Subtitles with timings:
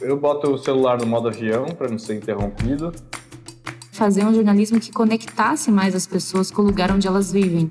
[0.00, 2.92] Eu boto o celular no modo avião para não ser interrompido.
[3.92, 7.70] Fazer um jornalismo que conectasse mais as pessoas com o lugar onde elas vivem.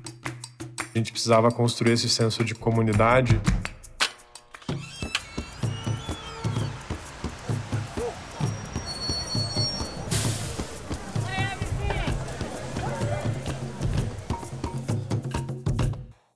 [0.94, 3.40] A gente precisava construir esse senso de comunidade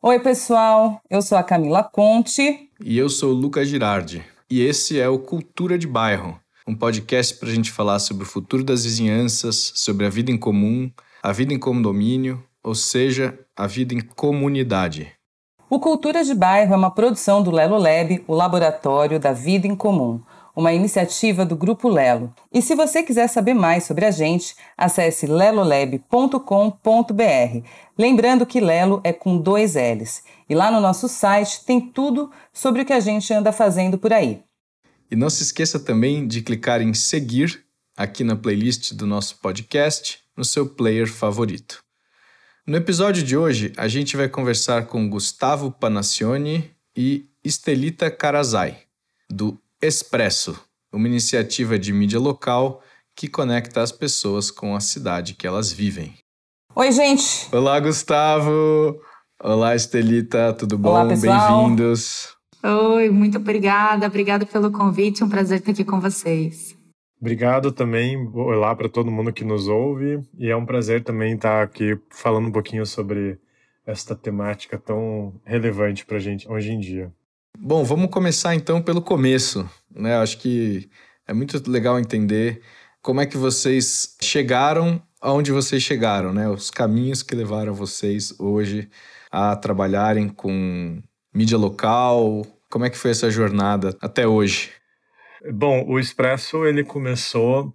[0.09, 1.02] Oi, pessoal.
[1.11, 2.70] Eu sou a Camila Conte.
[2.82, 4.25] E eu sou o Lucas Girardi.
[4.51, 8.27] E esse é o Cultura de Bairro, um podcast para a gente falar sobre o
[8.27, 10.91] futuro das vizinhanças, sobre a vida em comum,
[11.23, 15.12] a vida em condomínio, ou seja, a vida em comunidade.
[15.69, 19.77] O Cultura de Bairro é uma produção do Lelo Lab, o Laboratório da Vida em
[19.77, 20.23] Comum
[20.59, 22.35] uma iniciativa do Grupo Lelo.
[22.53, 27.69] E se você quiser saber mais sobre a gente, acesse lelolab.com.br.
[27.97, 30.25] Lembrando que Lelo é com dois L's.
[30.51, 34.12] E lá no nosso site tem tudo sobre o que a gente anda fazendo por
[34.12, 34.43] aí.
[35.09, 37.65] E não se esqueça também de clicar em seguir
[37.97, 41.84] aqui na playlist do nosso podcast, no seu player favorito.
[42.67, 48.78] No episódio de hoje, a gente vai conversar com Gustavo Panassioni e Estelita Carazai,
[49.31, 50.61] do Expresso,
[50.93, 52.83] uma iniciativa de mídia local
[53.15, 56.15] que conecta as pessoas com a cidade que elas vivem.
[56.75, 57.48] Oi, gente!
[57.55, 59.01] Olá, Gustavo!
[59.41, 61.06] Olá, Estelita, tudo bom?
[61.06, 62.37] Bem-vindos!
[62.61, 64.05] Oi, muito obrigada.
[64.05, 65.23] Obrigada pelo convite.
[65.23, 66.77] Um prazer estar aqui com vocês.
[67.21, 68.17] Obrigado também.
[68.34, 70.21] Olá para todo mundo que nos ouve.
[70.37, 73.39] E é um prazer também estar aqui falando um pouquinho sobre
[73.87, 77.12] esta temática tão relevante para a gente hoje em dia.
[77.56, 80.16] Bom, vamos começar então pelo começo, né?
[80.16, 80.91] Acho que
[81.27, 82.62] é muito legal entender
[83.00, 86.48] como é que vocês chegaram aonde vocês chegaram, né?
[86.48, 88.88] Os caminhos que levaram vocês hoje
[89.30, 91.02] a trabalharem com
[91.34, 92.46] mídia local.
[92.70, 94.70] Como é que foi essa jornada até hoje?
[95.52, 97.72] Bom, o Expresso ele começou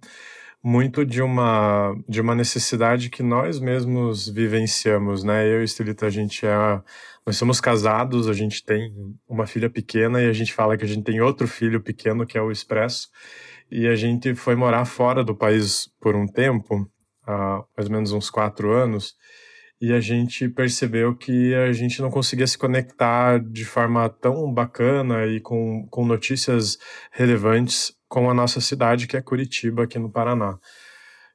[0.62, 5.46] muito de uma de uma necessidade que nós mesmos vivenciamos, né?
[5.46, 6.82] Eu e Estelita, a gente é
[7.26, 8.92] nós somos casados, a gente tem
[9.26, 12.36] uma filha pequena e a gente fala que a gente tem outro filho pequeno que
[12.36, 13.08] é o Expresso.
[13.70, 16.86] E a gente foi morar fora do país por um tempo,
[17.26, 19.14] há mais ou menos uns quatro anos,
[19.80, 25.26] e a gente percebeu que a gente não conseguia se conectar de forma tão bacana
[25.26, 26.78] e com, com notícias
[27.10, 30.58] relevantes com a nossa cidade, que é Curitiba, aqui no Paraná.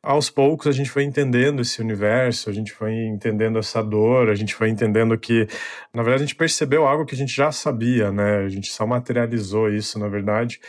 [0.01, 4.35] Aos poucos a gente foi entendendo esse universo, a gente foi entendendo essa dor, a
[4.35, 5.45] gente foi entendendo que,
[5.93, 8.37] na verdade, a gente percebeu algo que a gente já sabia, né?
[8.37, 10.61] A gente só materializou isso, na verdade,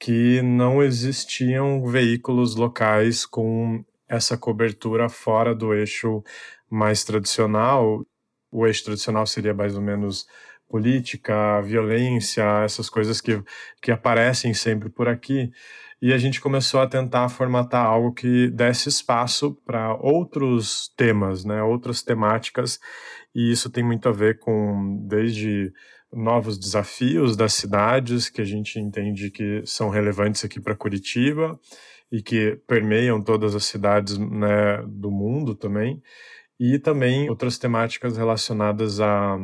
[0.00, 6.22] que não existiam veículos locais com essa cobertura fora do eixo
[6.68, 8.04] mais tradicional.
[8.50, 10.26] O eixo tradicional seria mais ou menos
[10.68, 13.40] política, violência, essas coisas que,
[13.80, 15.52] que aparecem sempre por aqui.
[16.06, 21.60] E a gente começou a tentar formatar algo que desse espaço para outros temas, né,
[21.64, 22.78] outras temáticas,
[23.34, 25.72] e isso tem muito a ver com desde
[26.12, 31.58] novos desafios das cidades que a gente entende que são relevantes aqui para Curitiba
[32.12, 36.00] e que permeiam todas as cidades né, do mundo também,
[36.60, 39.36] e também outras temáticas relacionadas a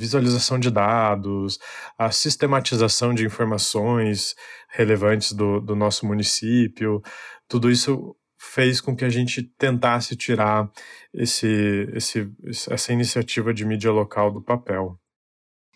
[0.00, 1.58] visualização de dados,
[1.98, 4.34] a sistematização de informações
[4.70, 7.02] relevantes do, do nosso município,
[7.46, 10.70] tudo isso fez com que a gente tentasse tirar
[11.12, 12.32] esse, esse,
[12.70, 14.98] essa iniciativa de mídia local do papel.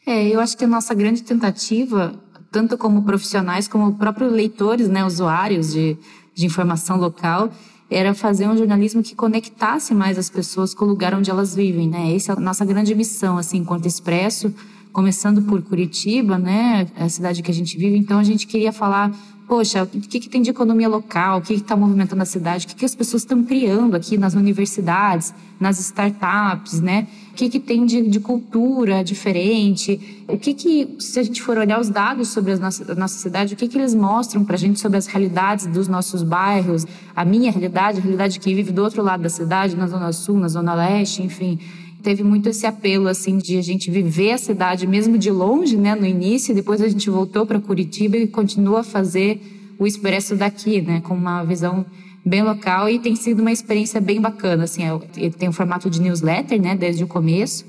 [0.06, 2.18] É, eu acho que a nossa grande tentativa,
[2.50, 5.98] tanto como profissionais como próprios leitores, né, usuários de,
[6.34, 7.50] de informação local,
[7.94, 11.88] era fazer um jornalismo que conectasse mais as pessoas com o lugar onde elas vivem,
[11.88, 12.14] né?
[12.14, 14.52] Essa é a nossa grande missão, assim, enquanto Expresso,
[14.92, 16.88] começando por Curitiba, né?
[16.96, 17.96] A cidade que a gente vive.
[17.96, 19.12] Então, a gente queria falar
[19.46, 22.68] poxa, o que, que tem de economia local, o que está movimentando a cidade, o
[22.68, 27.06] que, que as pessoas estão criando aqui nas universidades, nas startups, né?
[27.34, 31.58] O que, que tem de, de cultura diferente, o que que, se a gente for
[31.58, 34.54] olhar os dados sobre a nossa, a nossa cidade, o que que eles mostram para
[34.54, 38.70] a gente sobre as realidades dos nossos bairros, a minha realidade, a realidade que vive
[38.70, 41.58] do outro lado da cidade, na Zona Sul, na Zona Leste, enfim.
[42.04, 45.96] Teve muito esse apelo assim de a gente viver a cidade mesmo de longe, né,
[45.96, 49.42] no início, depois a gente voltou para Curitiba e continua a fazer
[49.76, 51.84] o expresso daqui, né, com uma visão
[52.24, 55.90] bem local e tem sido uma experiência bem bacana, assim, é ele tem um formato
[55.90, 57.64] de newsletter, né, desde o começo.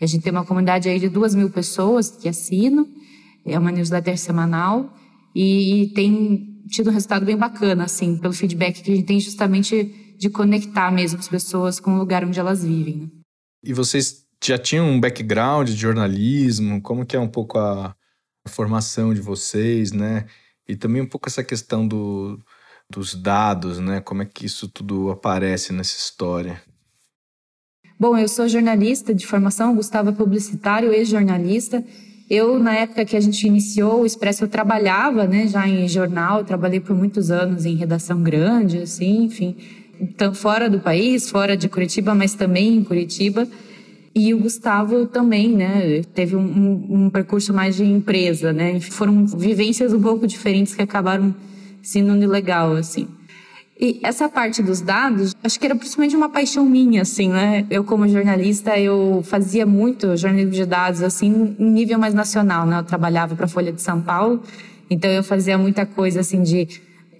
[0.00, 2.88] A gente tem uma comunidade aí de duas mil pessoas que assinam,
[3.44, 4.92] é uma newsletter semanal
[5.34, 10.14] e tem tido um resultado bem bacana, assim, pelo feedback que a gente tem justamente
[10.18, 12.96] de conectar mesmo as pessoas com o lugar onde elas vivem.
[12.96, 13.08] Né?
[13.64, 16.80] E vocês já tinham um background de jornalismo?
[16.80, 17.94] Como que é um pouco a,
[18.44, 20.26] a formação de vocês, né?
[20.68, 22.38] E também um pouco essa questão do,
[22.90, 24.00] dos dados, né?
[24.00, 26.60] Como é que isso tudo aparece nessa história?
[27.98, 31.84] Bom, eu sou jornalista de formação, Gustavo é publicitário, ex-jornalista.
[32.30, 36.44] Eu, na época que a gente iniciou o Expresso, eu trabalhava né, já em jornal,
[36.44, 39.56] trabalhei por muitos anos em redação grande, assim, enfim,
[40.00, 43.46] então, fora do país, fora de Curitiba, mas também em Curitiba.
[44.14, 49.26] E o Gustavo também, né, teve um, um, um percurso mais de empresa, né, foram
[49.26, 51.34] vivências um pouco diferentes que acabaram
[51.82, 53.08] sendo legal, assim.
[53.82, 57.64] E essa parte dos dados, acho que era principalmente uma paixão minha, assim, né?
[57.70, 62.78] Eu, como jornalista, eu fazia muito jornalismo de dados, assim, em nível mais nacional, né?
[62.80, 64.42] Eu trabalhava para a Folha de São Paulo,
[64.90, 66.68] então eu fazia muita coisa, assim, de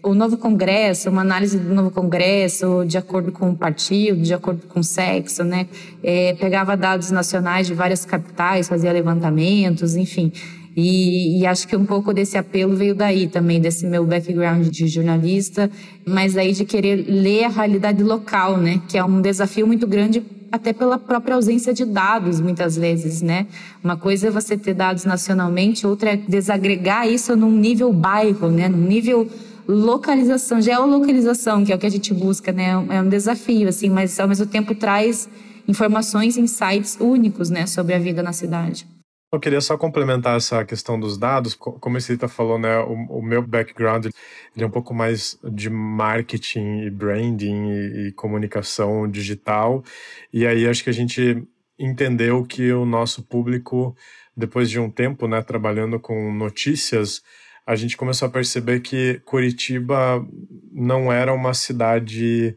[0.02, 4.66] o novo congresso, uma análise do novo congresso, de acordo com o partido, de acordo
[4.66, 5.66] com o sexo, né?
[6.02, 10.32] É, pegava dados nacionais de várias capitais, fazia levantamentos, enfim.
[10.76, 14.86] E, e, acho que um pouco desse apelo veio daí também, desse meu background de
[14.86, 15.70] jornalista,
[16.06, 18.80] mas aí de querer ler a realidade local, né?
[18.88, 20.22] Que é um desafio muito grande
[20.52, 23.46] até pela própria ausência de dados, muitas vezes, né?
[23.82, 28.68] Uma coisa é você ter dados nacionalmente, outra é desagregar isso num nível bairro, né?
[28.68, 29.28] Num nível
[29.66, 32.70] localização, geolocalização, que é o que a gente busca, né?
[32.90, 35.28] É um desafio, assim, mas ao mesmo tempo traz
[35.68, 37.66] informações, insights únicos, né?
[37.66, 38.86] Sobre a vida na cidade.
[39.32, 41.54] Eu queria só complementar essa questão dos dados.
[41.54, 45.70] Como a Cita falou, né, o, o, meu background ele é um pouco mais de
[45.70, 49.84] marketing e branding e, e comunicação digital.
[50.32, 51.46] E aí acho que a gente
[51.78, 53.96] entendeu que o nosso público,
[54.36, 57.22] depois de um tempo né, trabalhando com notícias,
[57.64, 60.26] a gente começou a perceber que Curitiba
[60.72, 62.56] não era uma cidade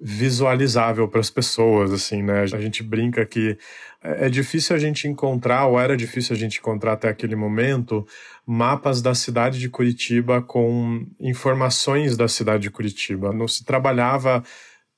[0.00, 2.42] visualizável para as pessoas, assim, né?
[2.42, 3.58] A gente brinca que
[4.06, 8.06] é difícil a gente encontrar, ou era difícil a gente encontrar até aquele momento,
[8.46, 13.32] mapas da cidade de Curitiba com informações da cidade de Curitiba.
[13.32, 14.42] Não se trabalhava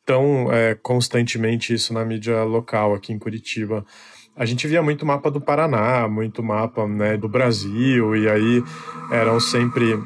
[0.05, 3.85] tão é, constantemente isso na mídia local aqui em Curitiba.
[4.37, 8.63] A gente via muito mapa do Paraná, muito mapa né, do Brasil, e aí
[9.11, 9.99] eram sempre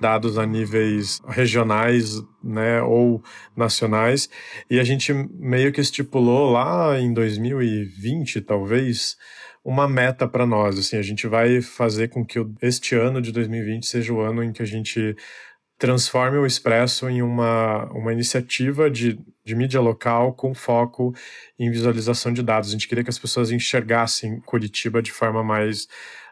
[0.00, 3.22] dados a níveis regionais, né, ou
[3.56, 4.28] nacionais,
[4.70, 9.16] e a gente meio que estipulou lá em 2020, talvez,
[9.64, 13.86] uma meta para nós, assim, a gente vai fazer com que este ano de 2020
[13.86, 15.16] seja o ano em que a gente
[15.78, 21.14] transforme o Expresso em uma, uma iniciativa de, de mídia local com foco
[21.58, 22.70] em visualização de dados.
[22.70, 25.86] A gente queria que as pessoas enxergassem Curitiba de forma mais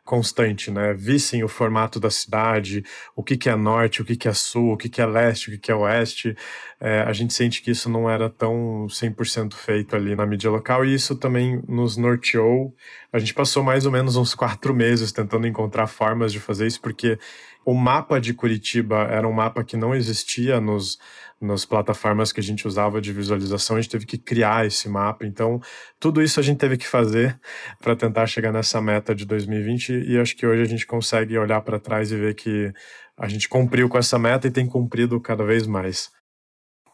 [0.07, 0.95] constante, né?
[0.95, 2.83] Vissem o formato da cidade,
[3.15, 5.49] o que, que é norte, o que, que é sul, o que, que é leste,
[5.49, 6.35] o que, que é oeste.
[6.81, 10.85] É, a gente sente que isso não era tão 100% feito ali na mídia local
[10.85, 12.75] e isso também nos norteou.
[13.13, 16.81] A gente passou mais ou menos uns quatro meses tentando encontrar formas de fazer isso,
[16.81, 17.19] porque
[17.67, 20.99] o mapa de Curitiba era um mapa que não existia nos
[21.41, 25.27] nas plataformas que a gente usava de visualização, a gente teve que criar esse mapa.
[25.27, 25.61] Então,
[26.01, 27.39] tudo isso a gente teve que fazer
[27.81, 31.61] para tentar chegar nessa meta de 2020 e acho que hoje a gente consegue olhar
[31.61, 32.73] para trás e ver que
[33.19, 36.11] a gente cumpriu com essa meta e tem cumprido cada vez mais.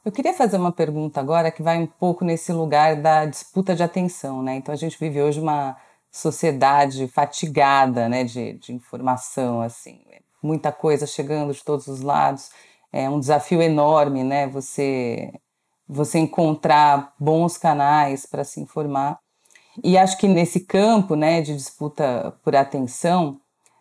[0.05, 3.85] Eu queria fazer uma pergunta agora que vai um pouco nesse lugar da disputa de
[3.85, 4.57] atenção, né?
[4.57, 5.77] Então a gente vive hoje uma
[6.11, 10.03] sociedade fatigada, né, de, de informação, assim,
[10.43, 12.51] muita coisa chegando de todos os lados
[12.93, 14.47] é um desafio enorme, né?
[14.49, 15.33] Você
[15.89, 19.19] você encontrar bons canais para se informar.
[19.83, 23.39] E acho que nesse campo, né, de disputa por atenção,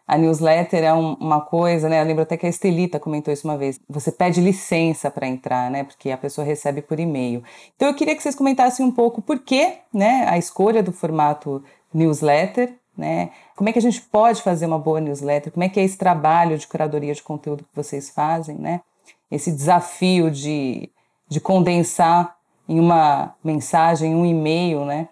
[0.08, 2.02] a newsletter é um, uma coisa, né?
[2.02, 3.80] Eu lembro até que a Estelita comentou isso uma vez.
[3.90, 5.86] Você pede licença para entrar, né?
[5.86, 7.44] Porque a pessoa recebe por e-mail.
[7.76, 11.64] Então eu queria que vocês comentassem um pouco por que, né, a escolha do formato
[11.94, 13.32] newsletter, né?
[13.56, 15.52] Como é que a gente pode fazer uma boa newsletter?
[15.52, 18.82] Como é que é esse trabalho de curadoria de conteúdo que vocês fazem, né?
[19.32, 20.90] Esse desafio de,
[21.28, 22.36] de condensar
[22.68, 25.10] em uma mensagem, um e-mail, né?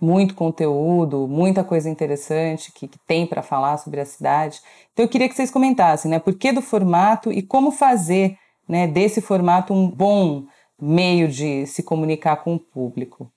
[0.00, 4.60] Muito conteúdo, muita coisa interessante que, que tem para falar sobre a cidade.
[4.92, 6.18] Então eu queria que vocês comentassem, né?
[6.18, 8.36] Por que do formato e como fazer
[8.68, 10.44] né, desse formato um bom
[10.80, 13.30] meio de se comunicar com o público.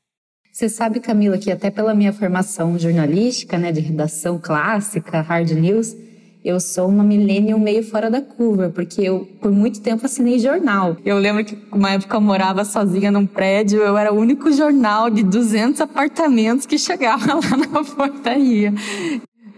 [0.51, 5.95] Você sabe, Camila, que até pela minha formação jornalística, né, de redação clássica, hard news,
[6.43, 10.95] eu sou uma millennial meio fora da curva, porque eu, por muito tempo, assinei jornal.
[11.03, 15.09] Eu lembro que, uma época, eu morava sozinha num prédio, eu era o único jornal
[15.09, 18.73] de 200 apartamentos que chegava lá na portaria.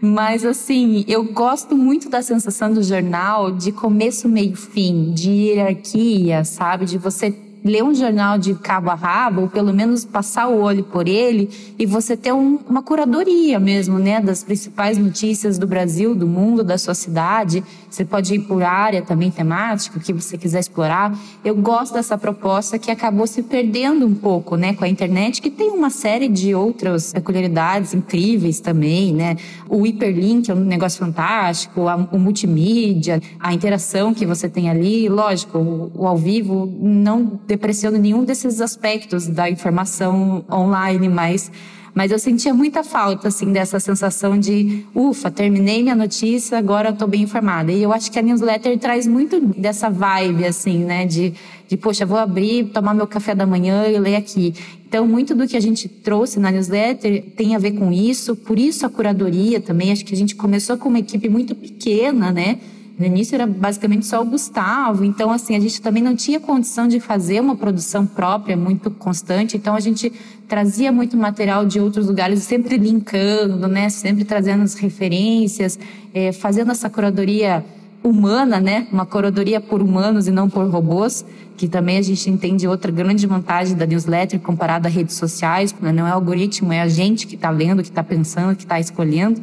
[0.01, 6.43] Mas, assim, eu gosto muito da sensação do jornal de começo, meio, fim, de hierarquia,
[6.43, 6.85] sabe?
[6.85, 7.31] De você
[7.63, 11.50] ler um jornal de cabo a rabo, ou pelo menos passar o olho por ele,
[11.77, 16.63] e você ter um, uma curadoria mesmo, né, das principais notícias do Brasil, do mundo,
[16.63, 17.63] da sua cidade.
[17.89, 21.18] Você pode ir por área também temática, que você quiser explorar.
[21.44, 25.50] Eu gosto dessa proposta que acabou se perdendo um pouco, né, com a internet, que
[25.50, 29.36] tem uma série de outras peculiaridades incríveis também, né?
[29.70, 35.58] O hiperlink é um negócio fantástico, o multimídia, a interação que você tem ali, lógico,
[35.58, 41.51] o, o ao vivo não depreciando nenhum desses aspectos da informação online, mas
[41.93, 46.96] mas eu sentia muita falta, assim, dessa sensação de, ufa, terminei minha notícia, agora eu
[46.96, 47.70] tô bem informada.
[47.70, 51.34] E eu acho que a newsletter traz muito dessa vibe, assim, né, de,
[51.67, 54.53] de poxa, vou abrir, tomar meu café da manhã e ler aqui.
[54.88, 58.58] Então, muito do que a gente trouxe na newsletter tem a ver com isso, por
[58.58, 59.91] isso a curadoria também.
[59.91, 62.58] Acho que a gente começou com uma equipe muito pequena, né?
[62.98, 66.88] No início era basicamente só o Gustavo, então assim, a gente também não tinha condição
[66.88, 70.12] de fazer uma produção própria muito constante, então a gente
[70.48, 75.79] trazia muito material de outros lugares, sempre linkando, né, sempre trazendo as referências,
[76.13, 77.65] é, fazendo essa curadoria
[78.03, 81.25] humana, né, uma curadoria por humanos e não por robôs,
[81.57, 85.91] que também a gente entende outra grande vantagem da newsletter comparada a redes sociais, né?
[85.91, 88.79] não é o algoritmo, é a gente que está lendo, que está pensando, que está
[88.79, 89.39] escolhendo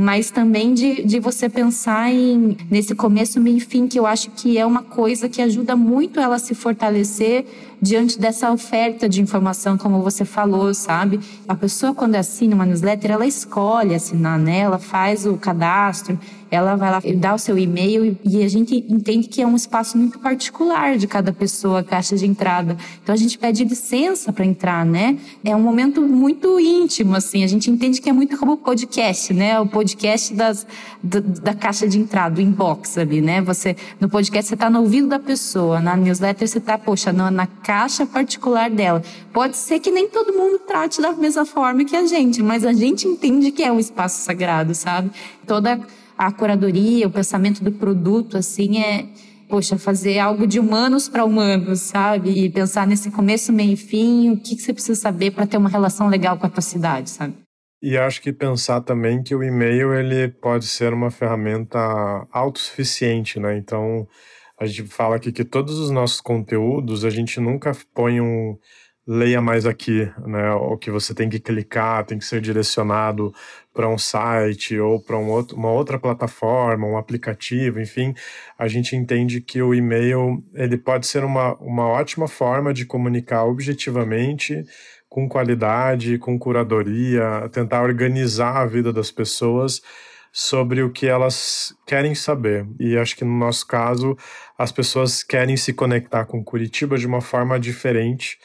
[0.00, 4.30] mas também de, de você pensar em nesse começo, meio e fim, que eu acho
[4.30, 7.44] que é uma coisa que ajuda muito ela a se fortalecer
[7.82, 11.18] diante dessa oferta de informação, como você falou, sabe?
[11.48, 14.60] A pessoa, quando assina uma newsletter, ela escolhe assinar, né?
[14.60, 16.16] Ela faz o cadastro,
[16.50, 19.98] ela vai lá dá o seu e-mail e a gente entende que é um espaço
[19.98, 22.76] muito particular de cada pessoa, a caixa de entrada.
[23.02, 25.18] Então a gente pede licença para entrar, né?
[25.44, 27.44] É um momento muito íntimo, assim.
[27.44, 29.60] A gente entende que é muito como o podcast, né?
[29.60, 30.66] O podcast das,
[31.02, 33.40] da, da caixa de entrada, do inbox ali, né?
[33.42, 37.30] Você, no podcast você está no ouvido da pessoa, na newsletter você está, poxa, na,
[37.30, 39.02] na caixa particular dela.
[39.32, 42.72] Pode ser que nem todo mundo trate da mesma forma que a gente, mas a
[42.72, 45.10] gente entende que é um espaço sagrado, sabe?
[45.46, 45.80] Toda
[46.18, 49.06] a curadoria, o pensamento do produto, assim, é,
[49.48, 52.30] poxa, fazer algo de humanos para humanos, sabe?
[52.30, 55.56] E pensar nesse começo, meio e fim, o que, que você precisa saber para ter
[55.56, 57.34] uma relação legal com a tua cidade, sabe?
[57.80, 61.78] E acho que pensar também que o e-mail ele pode ser uma ferramenta
[62.32, 63.56] autossuficiente, né?
[63.56, 64.06] Então,
[64.58, 68.58] a gente fala aqui que todos os nossos conteúdos, a gente nunca põe um
[69.08, 70.52] leia mais aqui, né?
[70.52, 73.32] O que você tem que clicar, tem que ser direcionado
[73.72, 78.14] para um site ou para um outro, uma outra plataforma, um aplicativo, enfim,
[78.58, 83.44] a gente entende que o e-mail ele pode ser uma, uma ótima forma de comunicar
[83.44, 84.62] objetivamente,
[85.08, 89.80] com qualidade, com curadoria, tentar organizar a vida das pessoas
[90.30, 92.66] sobre o que elas querem saber.
[92.78, 94.16] E acho que no nosso caso,
[94.58, 98.38] as pessoas querem se conectar com Curitiba de uma forma diferente,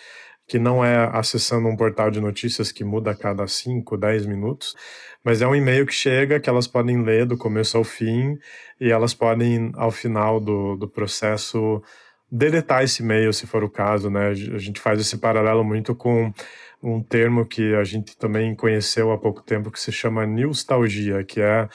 [0.47, 4.75] que não é acessando um portal de notícias que muda a cada 5, 10 minutos,
[5.23, 8.37] mas é um e-mail que chega, que elas podem ler do começo ao fim,
[8.79, 11.81] e elas podem, ao final do, do processo,
[12.29, 14.29] deletar esse e-mail, se for o caso, né?
[14.29, 16.33] A gente faz esse paralelo muito com
[16.81, 21.39] um termo que a gente também conheceu há pouco tempo que se chama nostalgia, que
[21.39, 21.69] é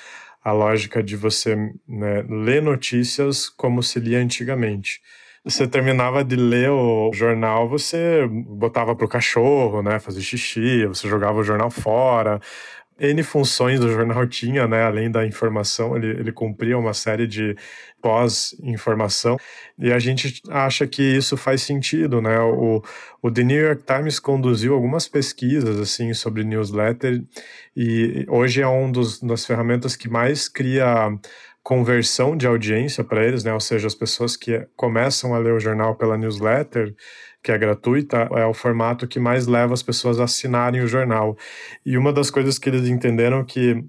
[0.44, 1.56] a lógica de você
[1.86, 5.00] né, ler notícias como se lia antigamente.
[5.44, 11.08] Você terminava de ler o jornal, você botava para o cachorro, né, fazer xixi, você
[11.08, 12.40] jogava o jornal fora,
[12.98, 14.82] N funções do jornal tinha, né?
[14.82, 17.56] Além da informação, ele, ele cumpria uma série de
[18.02, 19.36] pós-informação.
[19.78, 22.38] E a gente acha que isso faz sentido, né?
[22.40, 22.82] O,
[23.22, 27.22] o The New York Times conduziu algumas pesquisas, assim, sobre newsletter
[27.76, 31.08] e hoje é um dos, das ferramentas que mais cria
[31.68, 33.52] conversão de audiência para eles, né?
[33.52, 36.94] Ou seja, as pessoas que começam a ler o jornal pela newsletter
[37.42, 41.36] que é gratuita, é o formato que mais leva as pessoas a assinarem o jornal.
[41.84, 43.84] E uma das coisas que eles entenderam que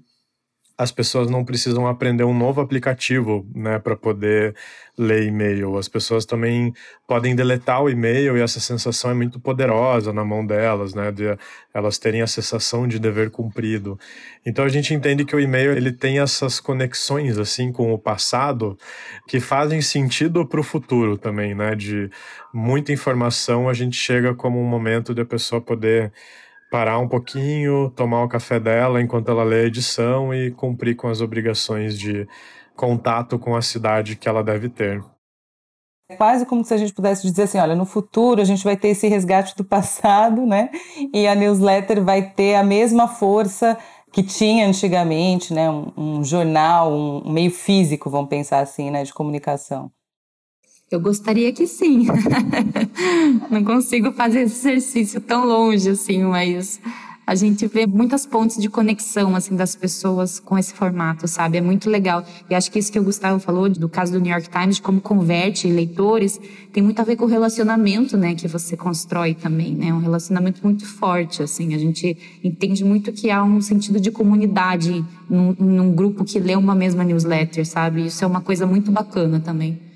[0.80, 4.56] as pessoas não precisam aprender um novo aplicativo, né, para poder
[4.96, 5.76] ler e-mail.
[5.76, 6.72] As pessoas também
[7.06, 11.36] podem deletar o e-mail e essa sensação é muito poderosa na mão delas, né, de
[11.74, 14.00] elas terem a sensação de dever cumprido.
[14.46, 18.78] Então a gente entende que o e-mail ele tem essas conexões assim com o passado
[19.28, 22.08] que fazem sentido para o futuro também, né, de
[22.54, 26.10] muita informação a gente chega como um momento de a pessoa poder
[26.70, 31.08] parar um pouquinho, tomar o café dela enquanto ela lê a edição e cumprir com
[31.08, 32.28] as obrigações de
[32.76, 35.04] contato com a cidade que ela deve ter.
[36.08, 38.76] É quase como se a gente pudesse dizer assim, olha, no futuro a gente vai
[38.76, 40.70] ter esse resgate do passado, né?
[41.12, 43.76] E a newsletter vai ter a mesma força
[44.12, 45.70] que tinha antigamente, né?
[45.70, 49.04] Um, um jornal, um meio físico, vamos pensar assim, né?
[49.04, 49.90] De comunicação.
[50.90, 52.06] Eu gostaria que sim.
[53.50, 56.80] Não consigo fazer esse exercício tão longe assim, mas
[57.30, 61.58] a gente vê muitas pontes de conexão assim das pessoas com esse formato, sabe?
[61.58, 62.24] É muito legal.
[62.50, 64.82] E acho que isso que o Gustavo falou do caso do New York Times, de
[64.82, 66.40] como converte leitores,
[66.72, 69.94] tem muito a ver com o relacionamento, né, que você constrói também, né?
[69.94, 71.72] Um relacionamento muito forte, assim.
[71.72, 76.56] A gente entende muito que há um sentido de comunidade num, num grupo que lê
[76.56, 78.06] uma mesma newsletter, sabe?
[78.06, 79.89] Isso é uma coisa muito bacana também.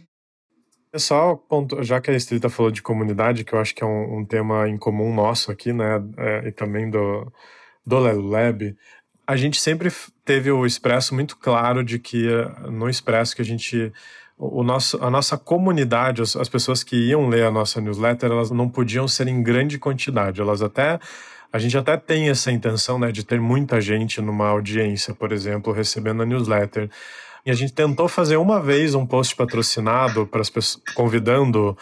[0.95, 3.87] É só, ponto, já que a Estrita falou de comunidade, que eu acho que é
[3.87, 7.33] um, um tema em comum nosso aqui, né, é, e também do,
[7.85, 8.77] do Lab,
[9.27, 9.91] a gente sempre
[10.25, 12.29] teve o Expresso muito claro de que
[12.71, 13.93] no Expresso que a gente
[14.39, 18.53] o nosso, a nossa comunidade, as, as pessoas que iam ler a nossa newsletter, elas
[18.53, 20.41] não podiam ser em grande quantidade.
[20.41, 21.01] Elas até
[21.53, 25.73] a gente até tem essa intenção, né, de ter muita gente numa audiência, por exemplo,
[25.73, 26.89] recebendo a newsletter.
[27.47, 31.77] E a gente tentou fazer uma vez um post patrocinado para as pessoas, convidando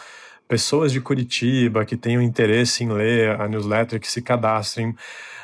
[0.47, 4.93] pessoas de Curitiba que tenham interesse em ler a newsletter, que se cadastrem.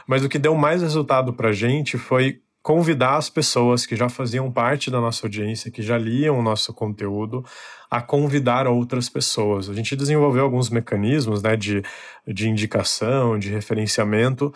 [0.05, 4.07] Mas o que deu mais resultado para a gente foi convidar as pessoas que já
[4.09, 7.43] faziam parte da nossa audiência, que já liam o nosso conteúdo,
[7.89, 9.67] a convidar outras pessoas.
[9.71, 11.81] A gente desenvolveu alguns mecanismos né, de,
[12.27, 14.53] de indicação, de referenciamento,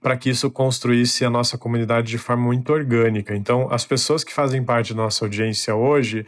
[0.00, 3.34] para que isso construísse a nossa comunidade de forma muito orgânica.
[3.34, 6.24] Então, as pessoas que fazem parte da nossa audiência hoje,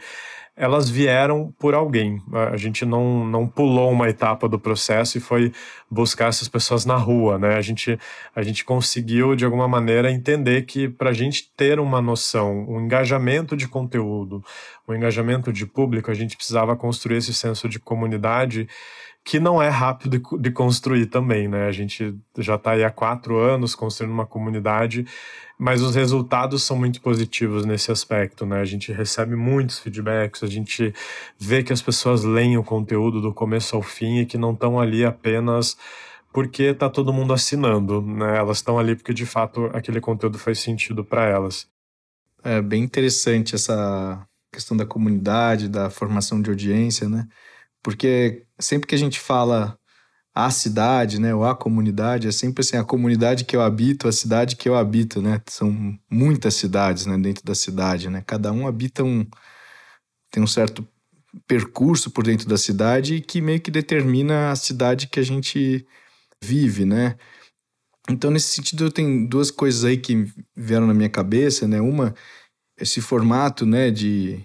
[0.55, 2.21] elas vieram por alguém.
[2.51, 5.51] A gente não, não pulou uma etapa do processo e foi
[5.89, 7.55] buscar essas pessoas na rua, né?
[7.55, 7.97] A gente,
[8.35, 12.81] a gente conseguiu, de alguma maneira, entender que para a gente ter uma noção, um
[12.81, 14.43] engajamento de conteúdo,
[14.87, 18.67] um engajamento de público, a gente precisava construir esse senso de comunidade
[19.23, 21.67] que não é rápido de construir também, né?
[21.67, 25.05] A gente já está aí há quatro anos construindo uma comunidade,
[25.61, 28.61] mas os resultados são muito positivos nesse aspecto, né?
[28.61, 30.91] A gente recebe muitos feedbacks, a gente
[31.37, 34.79] vê que as pessoas leem o conteúdo do começo ao fim e que não estão
[34.79, 35.77] ali apenas
[36.33, 38.39] porque está todo mundo assinando, né?
[38.39, 41.67] Elas estão ali porque de fato aquele conteúdo faz sentido para elas.
[42.43, 47.27] É bem interessante essa questão da comunidade, da formação de audiência, né?
[47.83, 49.77] Porque sempre que a gente fala
[50.33, 54.11] a cidade, né, ou a comunidade, é sempre assim, a comunidade que eu habito, a
[54.11, 55.41] cidade que eu habito, né?
[55.47, 58.23] São muitas cidades, né, dentro da cidade, né?
[58.25, 59.25] Cada um habita um
[60.31, 60.87] tem um certo
[61.47, 65.85] percurso por dentro da cidade que meio que determina a cidade que a gente
[66.43, 67.17] vive, né?
[68.09, 71.79] Então, nesse sentido, tem duas coisas aí que vieram na minha cabeça, né?
[71.81, 72.15] Uma,
[72.77, 74.43] esse formato, né, de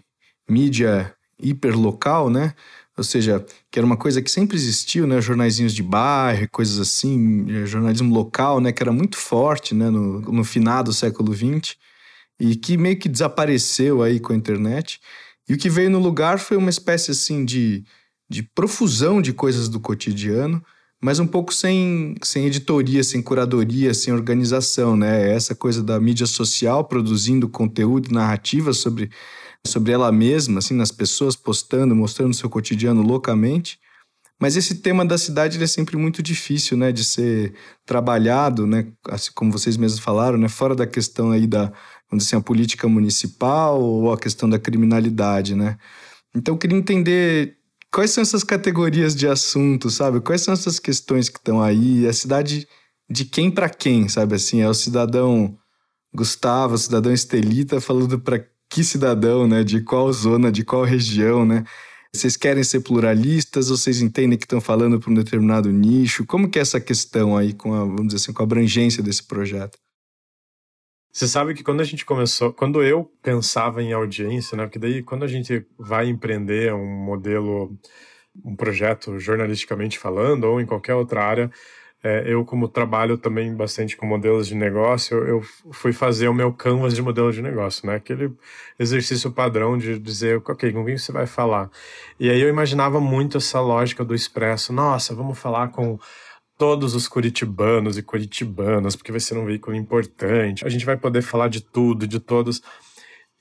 [0.49, 2.55] mídia hiperlocal, né?
[2.97, 7.47] Ou seja, que era uma coisa que sempre existiu, né, jornaizinhos de bairro, coisas assim,
[7.51, 11.77] eh, jornalismo local, né, que era muito forte, né, no, no final do século XX
[12.39, 15.01] e que meio que desapareceu aí com a internet.
[15.49, 17.85] E o que veio no lugar foi uma espécie assim de,
[18.29, 20.63] de profusão de coisas do cotidiano,
[21.01, 25.31] mas um pouco sem, sem editoria, sem curadoria, sem organização, né?
[25.31, 29.11] Essa coisa da mídia social produzindo conteúdo narrativa sobre
[29.67, 33.79] sobre ela mesma, assim, nas pessoas postando, mostrando seu cotidiano loucamente.
[34.41, 37.55] Mas esse tema da cidade é sempre muito difícil, né, de ser
[37.87, 41.73] trabalhado, né, assim como vocês mesmos falaram, né, fora da questão aí da,
[42.11, 45.79] vamos dizer assim, a política municipal ou a questão da criminalidade, né.
[46.35, 47.57] Então eu queria entender
[47.91, 50.21] quais são essas categorias de assuntos, sabe?
[50.21, 52.07] Quais são essas questões que estão aí?
[52.07, 52.69] A cidade
[53.09, 54.61] de quem para quem, sabe assim?
[54.61, 55.57] É o cidadão
[56.15, 59.65] Gustavo, o cidadão Estelita falando para que cidadão, né?
[59.65, 61.65] De qual zona, de qual região, né?
[62.15, 66.25] Vocês querem ser pluralistas vocês entendem que estão falando para um determinado nicho?
[66.25, 69.23] Como que é essa questão aí com a, vamos dizer assim, com a abrangência desse
[69.23, 69.77] projeto?
[71.13, 74.65] Você sabe que quando a gente começou, quando eu pensava em audiência, né?
[74.65, 77.79] Porque daí quando a gente vai empreender um modelo,
[78.45, 81.51] um projeto jornalisticamente falando ou em qualquer outra área,
[82.07, 85.43] é, eu, como trabalho também bastante com modelos de negócio, eu
[85.73, 87.97] fui fazer o meu canvas de modelo de negócio, né?
[87.97, 88.33] Aquele
[88.79, 91.69] exercício padrão de dizer, ok, com quem você vai falar?
[92.21, 94.73] E aí eu imaginava muito essa lógica do expresso.
[94.73, 95.99] Nossa, vamos falar com
[96.57, 100.65] todos os curitibanos e curitibanas, porque vai ser um veículo importante.
[100.65, 102.63] A gente vai poder falar de tudo, de todos.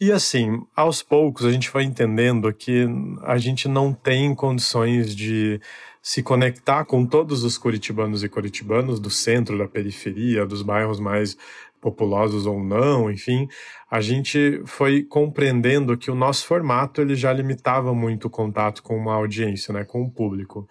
[0.02, 2.88] E assim, aos poucos a gente vai entendendo que
[3.22, 5.62] a gente não tem condições de
[6.06, 11.36] se conectar com todos os curitibanos e curitibanos do centro, da periferia, dos bairros mais
[11.82, 13.48] populosos ou não, enfim,
[13.90, 18.96] a gente foi compreendendo que o nosso formato ele já limitava muito o contato com
[18.96, 20.70] uma audiência, né, com o público.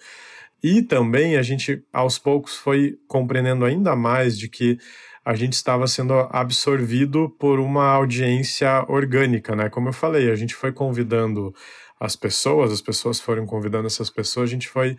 [0.62, 4.78] E também a gente aos poucos foi compreendendo ainda mais de que
[5.24, 9.68] a gente estava sendo absorvido por uma audiência orgânica, né?
[9.70, 11.52] Como eu falei, a gente foi convidando
[12.00, 14.96] as pessoas, as pessoas foram convidando essas pessoas, a gente foi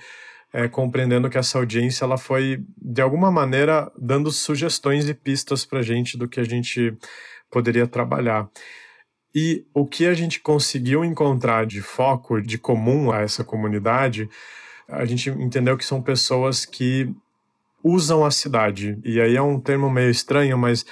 [0.53, 5.79] é, compreendendo que essa audiência ela foi de alguma maneira dando sugestões e pistas para
[5.79, 6.97] a gente do que a gente
[7.51, 8.49] poderia trabalhar.
[9.33, 14.29] E o que a gente conseguiu encontrar de foco, de comum a essa comunidade,
[14.87, 17.13] a gente entendeu que são pessoas que
[17.83, 18.97] usam a cidade.
[19.03, 20.85] E aí é um termo meio estranho, mas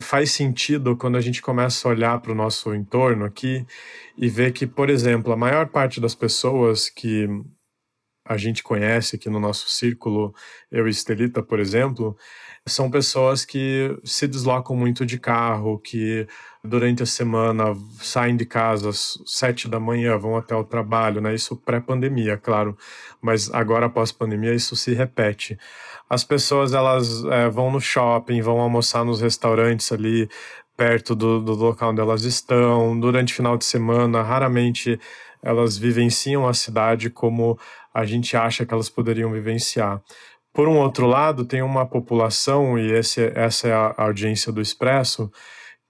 [0.00, 3.64] faz sentido quando a gente começa a olhar para o nosso entorno aqui
[4.16, 7.28] e ver que, por exemplo, a maior parte das pessoas que
[8.26, 10.34] a gente conhece aqui no nosso círculo,
[10.70, 12.16] eu e Estelita, por exemplo,
[12.66, 16.26] são pessoas que se deslocam muito de carro, que
[16.64, 21.34] durante a semana saem de casa às sete da manhã, vão até o trabalho, né?
[21.34, 22.76] Isso pré-pandemia, claro,
[23.20, 25.58] mas agora após pandemia isso se repete.
[26.08, 30.28] As pessoas elas é, vão no shopping, vão almoçar nos restaurantes ali
[30.76, 32.98] perto do, do local onde elas estão.
[32.98, 34.98] Durante o final de semana, raramente
[35.42, 37.58] elas vivenciam a cidade como
[37.92, 40.02] a gente acha que elas poderiam vivenciar.
[40.52, 45.30] Por um outro lado, tem uma população, e esse, essa é a audiência do Expresso,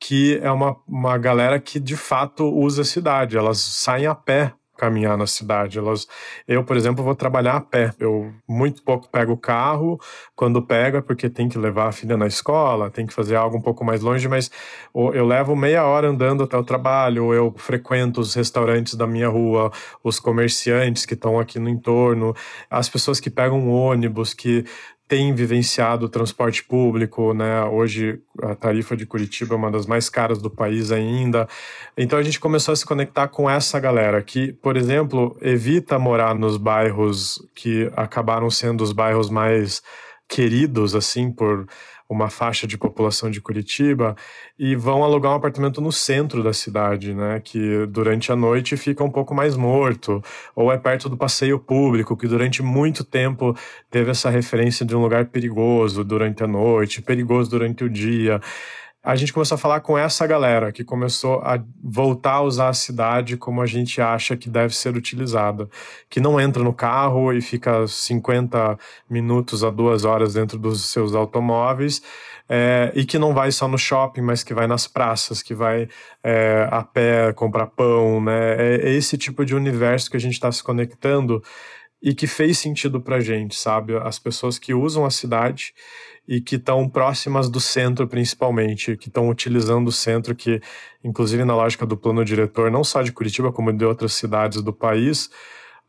[0.01, 3.37] que é uma, uma galera que de fato usa a cidade.
[3.37, 5.79] Elas saem a pé caminhar na cidade.
[5.79, 6.07] Elas,
[6.47, 7.93] eu, por exemplo, vou trabalhar a pé.
[7.99, 10.01] Eu muito pouco pego o carro.
[10.35, 13.57] Quando pego é porque tem que levar a filha na escola, tem que fazer algo
[13.57, 14.51] um pouco mais longe, mas
[14.95, 17.33] eu levo meia hora andando até o trabalho.
[17.33, 19.71] Eu frequento os restaurantes da minha rua,
[20.03, 22.35] os comerciantes que estão aqui no entorno,
[22.71, 24.65] as pessoas que pegam ônibus, que
[25.07, 27.63] tem vivenciado o transporte público, né?
[27.65, 31.47] Hoje a tarifa de Curitiba é uma das mais caras do país ainda.
[31.97, 36.35] Então a gente começou a se conectar com essa galera que, por exemplo, evita morar
[36.35, 39.83] nos bairros que acabaram sendo os bairros mais
[40.29, 41.67] queridos assim por
[42.09, 44.15] uma faixa de população de Curitiba
[44.59, 49.03] e vão alugar um apartamento no centro da cidade, né, que durante a noite fica
[49.03, 50.23] um pouco mais morto,
[50.55, 53.57] ou é perto do passeio público, que durante muito tempo
[53.91, 58.41] teve essa referência de um lugar perigoso durante a noite, perigoso durante o dia
[59.05, 62.73] a gente começou a falar com essa galera que começou a voltar a usar a
[62.73, 65.69] cidade como a gente acha que deve ser utilizada.
[66.09, 71.15] Que não entra no carro e fica 50 minutos a duas horas dentro dos seus
[71.15, 72.01] automóveis.
[72.49, 75.87] É, e que não vai só no shopping, mas que vai nas praças, que vai
[76.23, 78.57] é, a pé comprar pão, né?
[78.57, 81.43] É, é esse tipo de universo que a gente está se conectando
[82.03, 83.97] e que fez sentido para gente, sabe?
[83.99, 85.75] As pessoas que usam a cidade
[86.27, 90.61] e que estão próximas do centro, principalmente, que estão utilizando o centro, que,
[91.03, 94.73] inclusive, na lógica do plano diretor, não só de Curitiba, como de outras cidades do
[94.73, 95.31] país,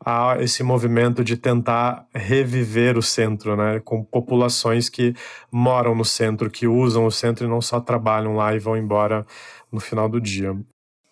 [0.04, 5.14] há esse movimento de tentar reviver o centro, né, com populações que
[5.50, 9.26] moram no centro, que usam o centro e não só trabalham lá e vão embora
[9.72, 10.54] no final do dia.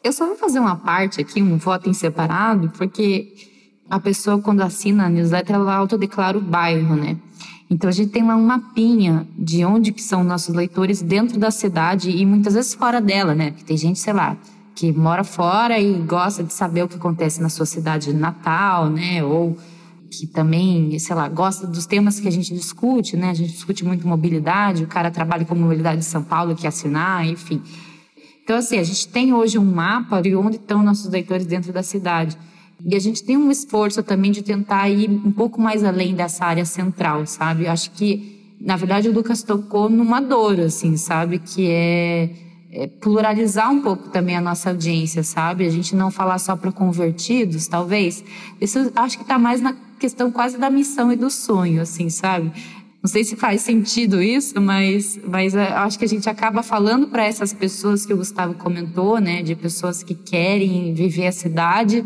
[0.02, 3.32] Eu só vou fazer uma parte aqui, um voto em separado, porque
[3.88, 7.16] a pessoa, quando assina a newsletter, ela autodeclara o bairro, né?
[7.74, 11.50] Então a gente tem lá um mapinha de onde que são nossos leitores dentro da
[11.50, 13.50] cidade e muitas vezes fora dela, né?
[13.50, 14.36] Porque tem gente, sei lá,
[14.76, 19.24] que mora fora e gosta de saber o que acontece na sua cidade natal, né?
[19.24, 19.58] Ou
[20.08, 23.30] que também, sei lá, gosta dos temas que a gente discute, né?
[23.30, 27.26] A gente discute muito mobilidade, o cara trabalha com mobilidade de São Paulo, quer assinar,
[27.26, 27.60] enfim.
[28.44, 31.82] Então, assim, a gente tem hoje um mapa de onde estão nossos leitores dentro da
[31.82, 32.38] cidade.
[32.86, 36.44] E a gente tem um esforço também de tentar ir um pouco mais além dessa
[36.44, 37.64] área central, sabe?
[37.64, 41.38] Eu acho que, na verdade, o Lucas tocou numa dor, assim, sabe?
[41.38, 42.30] Que é,
[42.70, 45.64] é pluralizar um pouco também a nossa audiência, sabe?
[45.64, 48.22] A gente não falar só para convertidos, talvez.
[48.60, 52.52] Isso acho que está mais na questão quase da missão e do sonho, assim, sabe?
[53.02, 57.08] Não sei se faz sentido isso, mas, mas é, acho que a gente acaba falando
[57.08, 59.42] para essas pessoas que o Gustavo comentou, né?
[59.42, 62.04] De pessoas que querem viver a cidade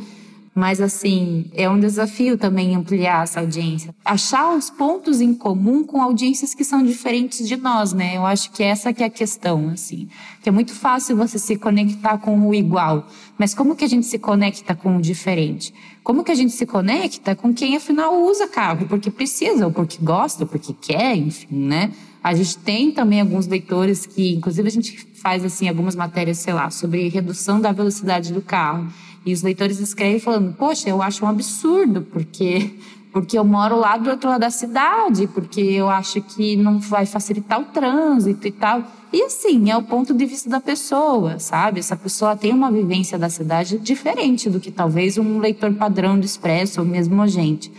[0.58, 3.94] mas, assim, é um desafio também ampliar essa audiência.
[4.04, 8.16] Achar os pontos em comum com audiências que são diferentes de nós, né?
[8.16, 10.08] Eu acho que essa que é a questão, assim.
[10.42, 13.06] Que é muito fácil você se conectar com o igual.
[13.38, 15.72] Mas como que a gente se conecta com o diferente?
[16.02, 18.84] Como que a gente se conecta com quem, afinal, usa carro?
[18.88, 21.92] Porque precisa, ou porque gosta, ou porque quer, enfim, né?
[22.20, 26.52] A gente tem também alguns leitores que, inclusive, a gente faz, assim, algumas matérias, sei
[26.52, 28.88] lá, sobre redução da velocidade do carro.
[29.26, 32.70] E os leitores escrevem falando: Poxa, eu acho um absurdo, porque
[33.12, 37.06] porque eu moro lá do outro lado da cidade, porque eu acho que não vai
[37.06, 38.84] facilitar o trânsito e tal.
[39.12, 41.80] E assim, é o ponto de vista da pessoa, sabe?
[41.80, 46.26] Essa pessoa tem uma vivência da cidade diferente do que talvez um leitor padrão do
[46.26, 47.72] Expresso ou mesmo gente.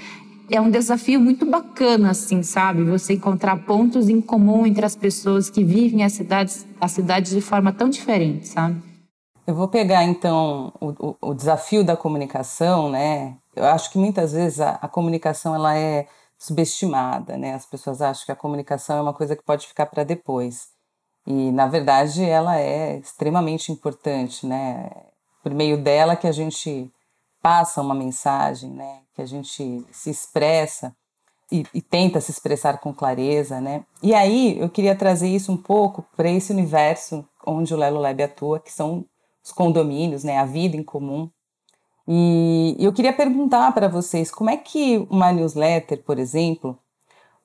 [0.51, 2.83] é um desafio muito bacana, assim, sabe?
[2.83, 7.41] Você encontrar pontos em comum entre as pessoas que vivem as cidades, as cidades de
[7.41, 8.88] forma tão diferente, sabe?
[9.49, 13.35] Eu vou pegar então o, o, o desafio da comunicação, né?
[13.55, 16.07] Eu acho que muitas vezes a, a, comunicação ela é
[16.37, 17.55] subestimada, né?
[17.55, 20.67] As pessoas acham que a comunicação é uma coisa que pode ficar para depois.
[21.25, 24.91] E na verdade ela é extremamente importante, né?
[25.41, 26.87] Por meio dela que a gente
[27.41, 28.99] passa uma mensagem, né?
[29.15, 30.95] Que a gente se expressa
[31.51, 33.83] e, e, tenta se expressar com clareza, né?
[34.03, 38.21] E aí eu queria trazer isso um pouco para esse universo onde o Lelo Lab
[38.21, 39.03] atua, que são
[39.49, 40.37] os condomínios, né?
[40.37, 41.29] A vida em comum.
[42.07, 46.77] E eu queria perguntar para vocês como é que uma newsletter, por exemplo,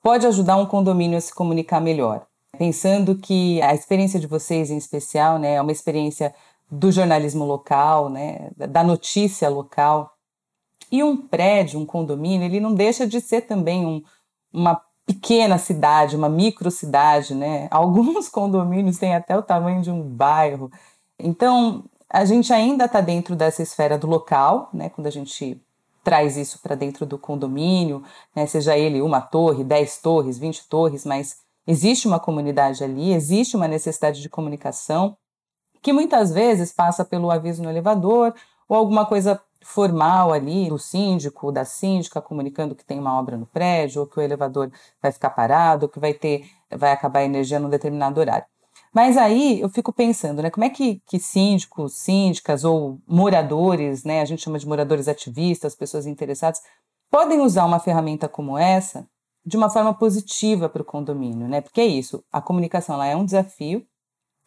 [0.01, 2.25] pode ajudar um condomínio a se comunicar melhor.
[2.57, 6.33] Pensando que a experiência de vocês, em especial, né, é uma experiência
[6.71, 10.11] do jornalismo local, né, da notícia local.
[10.91, 14.01] E um prédio, um condomínio, ele não deixa de ser também um,
[14.51, 17.67] uma pequena cidade, uma microcidade, né?
[17.71, 20.71] Alguns condomínios têm até o tamanho de um bairro.
[21.19, 24.89] Então, a gente ainda está dentro dessa esfera do local, né?
[24.89, 25.61] Quando a gente
[26.03, 28.03] traz isso para dentro do condomínio,
[28.35, 28.45] né?
[28.45, 33.67] seja ele uma torre, dez torres, vinte torres, mas existe uma comunidade ali, existe uma
[33.67, 35.17] necessidade de comunicação
[35.81, 38.35] que muitas vezes passa pelo aviso no elevador
[38.69, 43.47] ou alguma coisa formal ali do síndico, da síndica comunicando que tem uma obra no
[43.47, 47.25] prédio, ou que o elevador vai ficar parado, ou que vai ter, vai acabar a
[47.25, 48.45] energia num determinado horário.
[48.95, 54.21] Mas aí eu fico pensando, né, como é que, que síndicos, síndicas ou moradores, né,
[54.21, 56.61] a gente chama de moradores ativistas, pessoas interessadas,
[57.11, 59.05] podem usar uma ferramenta como essa
[59.45, 61.61] de uma forma positiva para o condomínio, né?
[61.61, 63.85] Porque é isso, a comunicação ela é um desafio,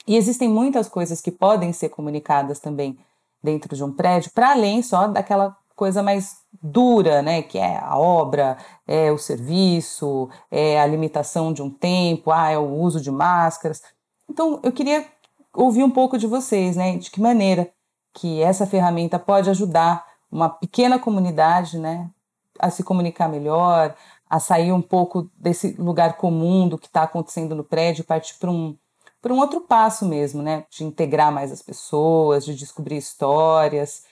[0.07, 2.99] e existem muitas coisas que podem ser comunicadas também
[3.43, 7.99] dentro de um prédio, para além só daquela coisa mais dura, né, que é a
[7.99, 8.57] obra,
[8.87, 13.83] é o serviço, é a limitação de um tempo, ah, é o uso de máscaras.
[14.29, 15.07] Então, eu queria
[15.55, 17.71] ouvir um pouco de vocês, né, de que maneira
[18.13, 22.11] que essa ferramenta pode ajudar uma pequena comunidade, né,
[22.59, 23.95] a se comunicar melhor,
[24.29, 28.51] a sair um pouco desse lugar comum do que está acontecendo no prédio, partir para
[28.51, 28.77] um
[29.21, 30.65] por um outro passo mesmo, né?
[30.71, 34.05] De integrar mais as pessoas, de descobrir histórias.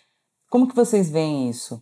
[0.50, 1.80] Como que vocês veem isso?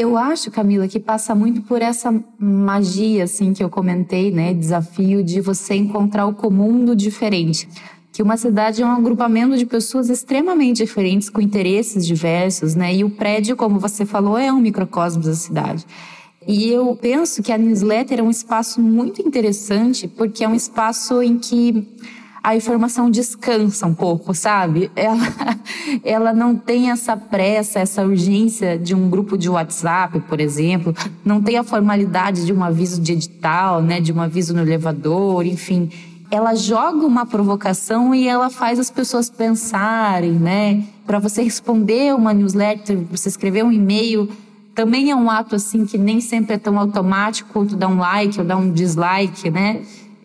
[0.00, 4.54] Eu acho, Camila, que passa muito por essa magia, assim, que eu comentei, né?
[4.54, 7.68] Desafio de você encontrar o comum do diferente.
[8.10, 12.94] Que uma cidade é um agrupamento de pessoas extremamente diferentes, com interesses diversos, né?
[12.94, 15.84] E o prédio, como você falou, é um microcosmos da cidade.
[16.48, 21.22] E eu penso que a newsletter é um espaço muito interessante, porque é um espaço
[21.22, 21.86] em que
[22.42, 24.90] a informação descansa um pouco, sabe?
[24.96, 25.28] Ela,
[26.02, 31.42] ela não tem essa pressa, essa urgência de um grupo de WhatsApp, por exemplo, não
[31.42, 35.90] tem a formalidade de um aviso de edital, né, de um aviso no elevador, enfim.
[36.30, 40.84] Ela joga uma provocação e ela faz as pessoas pensarem, né?
[41.04, 44.28] Para você responder uma newsletter, você escrever um e-mail,
[44.74, 48.38] também é um ato assim que nem sempre é tão automático quanto dar um like
[48.38, 49.82] ou dar um dislike, né?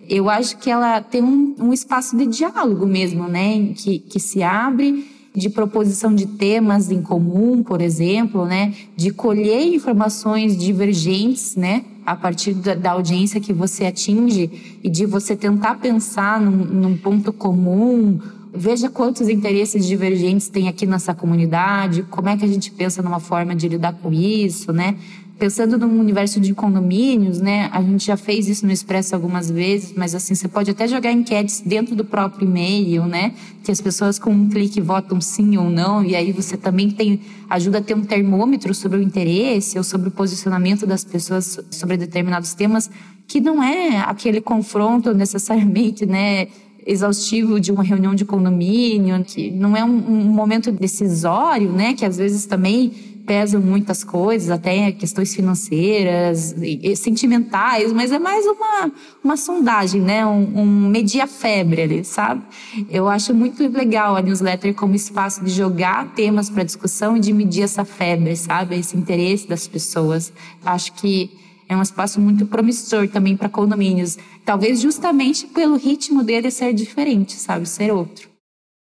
[0.10, 3.74] Eu acho que ela tem um, um espaço de diálogo mesmo, né?
[3.76, 8.74] Que, que se abre de proposição de temas em comum, por exemplo, né?
[8.96, 11.84] De colher informações divergentes, né?
[12.06, 16.98] A partir da, da audiência que você atinge e de você tentar pensar num, num
[16.98, 18.20] ponto comum,
[18.54, 23.20] veja quantos interesses divergentes tem aqui nessa comunidade, como é que a gente pensa numa
[23.20, 24.96] forma de lidar com isso, né?
[25.38, 27.70] Pensando no universo de condomínios, né?
[27.74, 31.12] A gente já fez isso no Expresso algumas vezes, mas assim, você pode até jogar
[31.12, 33.34] enquetes dentro do próprio e-mail, né?
[33.64, 37.20] Que as pessoas com um clique votam sim ou não, e aí você também tem
[37.50, 41.98] ajuda a ter um termômetro sobre o interesse ou sobre o posicionamento das pessoas sobre
[41.98, 42.90] determinados temas,
[43.28, 46.48] que não é aquele confronto necessariamente, né?
[46.88, 51.96] exaustivo de uma reunião de condomínio, que não é um, um momento decisório, né?
[51.96, 56.56] Que às vezes também pesam muitas coisas, até questões financeiras,
[56.96, 58.92] sentimentais, mas é mais uma,
[59.24, 60.26] uma sondagem, né?
[60.26, 62.44] Um, um media-febre ali, sabe?
[62.90, 67.34] Eu acho muito legal a newsletter como espaço de jogar temas para discussão e de
[67.34, 68.78] medir essa febre, sabe?
[68.78, 70.32] Esse interesse das pessoas.
[70.64, 71.32] Acho que
[71.68, 74.18] é um espaço muito promissor também para condomínios.
[74.46, 77.68] Talvez justamente pelo ritmo dele ser diferente, sabe?
[77.68, 78.35] Ser outro.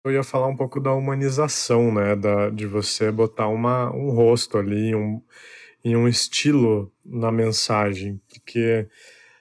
[0.07, 2.15] Eu ia falar um pouco da humanização, né?
[2.15, 5.21] Da, de você botar uma, um rosto ali, um,
[5.85, 8.21] em um estilo na mensagem.
[8.29, 8.87] Porque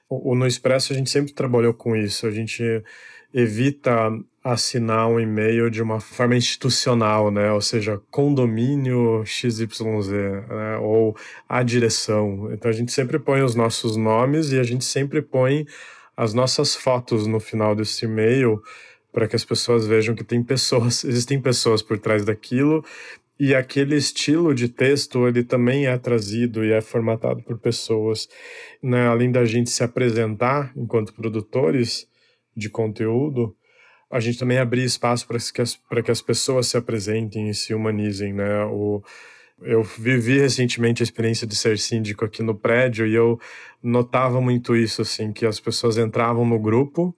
[0.08, 2.26] o, no Expresso a gente sempre trabalhou com isso.
[2.26, 2.82] A gente
[3.32, 4.10] evita
[4.42, 7.52] assinar um e-mail de uma forma institucional, né?
[7.52, 10.10] Ou seja, condomínio XYZ,
[10.48, 10.78] né?
[10.82, 11.16] Ou
[11.48, 12.52] a direção.
[12.52, 15.64] Então a gente sempre põe os nossos nomes e a gente sempre põe
[16.16, 18.60] as nossas fotos no final desse e-mail
[19.16, 22.84] para que as pessoas vejam que tem pessoas, existem pessoas por trás daquilo
[23.40, 28.28] e aquele estilo de texto ele também é trazido e é formatado por pessoas,
[28.82, 29.06] né?
[29.06, 32.06] Além da gente se apresentar enquanto produtores
[32.54, 33.56] de conteúdo,
[34.10, 37.72] a gente também abrir espaço para que, as, que as pessoas se apresentem e se
[37.72, 38.66] humanizem, né?
[38.66, 39.02] O,
[39.62, 43.40] eu vivi recentemente a experiência de ser síndico aqui no prédio e eu
[43.82, 47.16] notava muito isso, assim, que as pessoas entravam no grupo,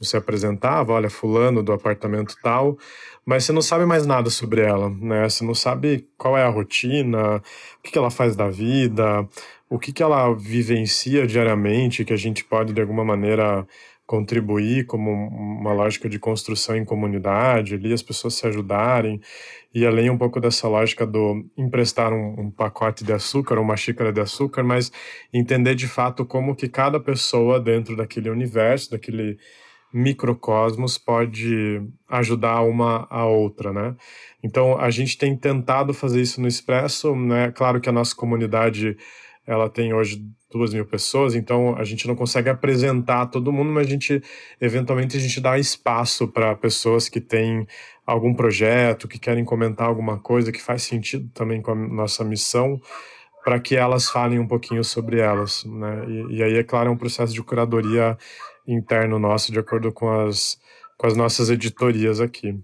[0.00, 2.78] se apresentava, olha, fulano do apartamento tal,
[3.24, 5.28] mas você não sabe mais nada sobre ela, né?
[5.28, 9.28] Você não sabe qual é a rotina, o que, que ela faz da vida,
[9.68, 13.66] o que, que ela vivencia diariamente, que a gente pode, de alguma maneira,
[14.08, 19.20] contribuir como uma lógica de construção em comunidade, ali as pessoas se ajudarem,
[19.74, 24.10] e além um pouco dessa lógica do emprestar um, um, pacote de açúcar, uma xícara
[24.10, 24.90] de açúcar, mas
[25.30, 29.36] entender de fato como que cada pessoa dentro daquele universo, daquele
[29.92, 33.96] microcosmos pode ajudar uma a outra, né?
[34.42, 37.50] Então a gente tem tentado fazer isso no Expresso, né?
[37.52, 38.96] Claro que a nossa comunidade
[39.46, 43.86] ela tem hoje duas mil pessoas, então a gente não consegue apresentar todo mundo, mas
[43.86, 44.22] a gente,
[44.60, 47.66] eventualmente, a gente dá espaço para pessoas que têm
[48.06, 52.80] algum projeto, que querem comentar alguma coisa que faz sentido também com a nossa missão,
[53.44, 56.04] para que elas falem um pouquinho sobre elas, né?
[56.06, 58.16] E, e, aí, é claro, é um processo de curadoria
[58.68, 60.58] interno nosso, de acordo com as,
[60.98, 62.60] com as nossas editorias aqui.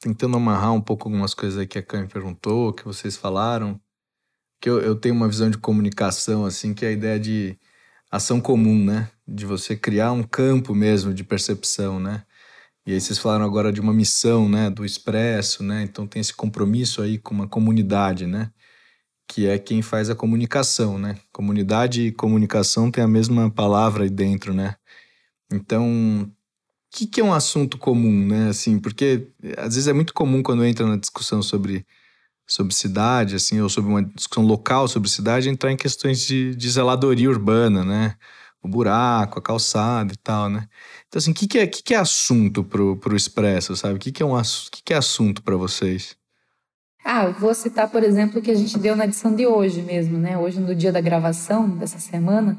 [0.00, 3.80] Tentando amarrar um pouco algumas coisas aí que a Cami perguntou, que vocês falaram,
[4.60, 7.58] que eu, eu tenho uma visão de comunicação, assim, que é a ideia de
[8.10, 9.10] ação comum, né?
[9.26, 12.24] De você criar um campo mesmo de percepção, né?
[12.86, 14.70] E aí vocês falaram agora de uma missão, né?
[14.70, 15.82] Do Expresso, né?
[15.82, 18.50] Então tem esse compromisso aí com uma comunidade, né?
[19.28, 21.18] Que é quem faz a comunicação, né?
[21.32, 24.76] Comunidade e comunicação tem a mesma palavra aí dentro, né?
[25.52, 26.30] Então, o
[26.90, 28.48] que, que é um assunto comum, né?
[28.48, 31.86] Assim, porque às vezes é muito comum quando entra na discussão sobre
[32.46, 36.70] sobre cidade, assim, ou sobre uma discussão local sobre cidade, entrar em questões de, de
[36.70, 38.14] zeladoria urbana, né?
[38.62, 40.68] O buraco, a calçada e tal, né?
[41.08, 43.96] Então, assim, o que, que, é, que, que é assunto pro, pro Expresso, sabe?
[43.96, 46.16] O que, que, é, um, que, que é assunto para vocês?
[47.04, 50.18] Ah, vou citar, por exemplo, o que a gente deu na edição de hoje mesmo,
[50.18, 50.36] né?
[50.38, 52.58] Hoje, no dia da gravação dessa semana,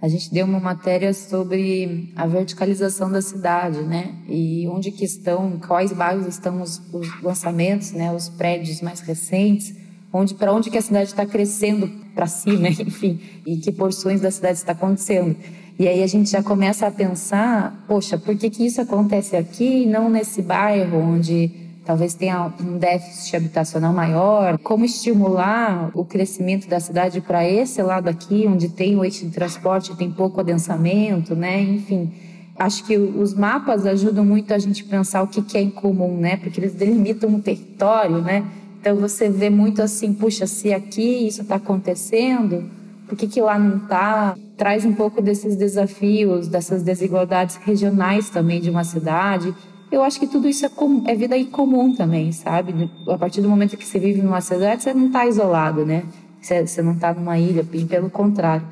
[0.00, 4.14] a gente deu uma matéria sobre a verticalização da cidade, né?
[4.28, 8.12] E onde que estão, quais bairros estão os, os lançamentos, né?
[8.12, 9.74] Os prédios mais recentes,
[10.12, 14.30] onde para onde que a cidade está crescendo para cima, enfim, e que porções da
[14.30, 15.34] cidade está acontecendo.
[15.78, 19.82] E aí a gente já começa a pensar, poxa, por que que isso acontece aqui
[19.82, 26.68] e não nesse bairro onde talvez tenha um déficit habitacional maior, como estimular o crescimento
[26.68, 31.34] da cidade para esse lado aqui, onde tem o eixo de transporte, tem pouco adensamento,
[31.34, 31.62] né?
[31.62, 32.12] Enfim,
[32.58, 36.36] acho que os mapas ajudam muito a gente pensar o que, é em comum, né?
[36.36, 38.44] Porque eles delimitam um território, né?
[38.78, 42.68] Então você vê muito assim, puxa, se aqui isso está acontecendo,
[43.08, 44.36] por que, que lá não está?
[44.58, 49.54] Traz um pouco desses desafios, dessas desigualdades regionais também de uma cidade
[49.90, 50.70] eu acho que tudo isso é,
[51.06, 52.90] é vida comum também, sabe?
[53.08, 56.04] A partir do momento que você vive numa cidade, você não está isolado, né?
[56.40, 58.66] Você, você não está numa ilha, pelo contrário.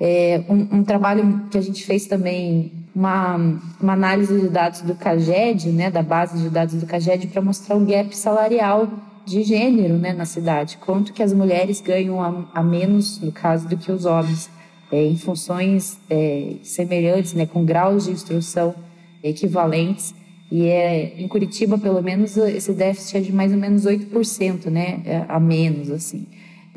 [0.00, 3.36] É, um, um, trabalho que a gente fez também, uma,
[3.80, 7.76] uma análise de dados do CAGED, né, da base de dados do CAGED, para mostrar
[7.76, 8.88] o gap salarial
[9.24, 10.78] de gênero né, na cidade.
[10.78, 14.50] Quanto que as mulheres ganham a, a menos, no caso, do que os homens,
[14.90, 18.74] é, em funções é, semelhantes, né, com graus de instrução
[19.22, 20.14] equivalentes.
[20.54, 25.00] E é, em Curitiba, pelo menos, esse déficit é de mais ou menos 8%, né?
[25.06, 26.26] É, a menos, assim.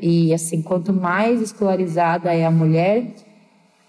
[0.01, 3.05] E, assim, quanto mais escolarizada é a mulher,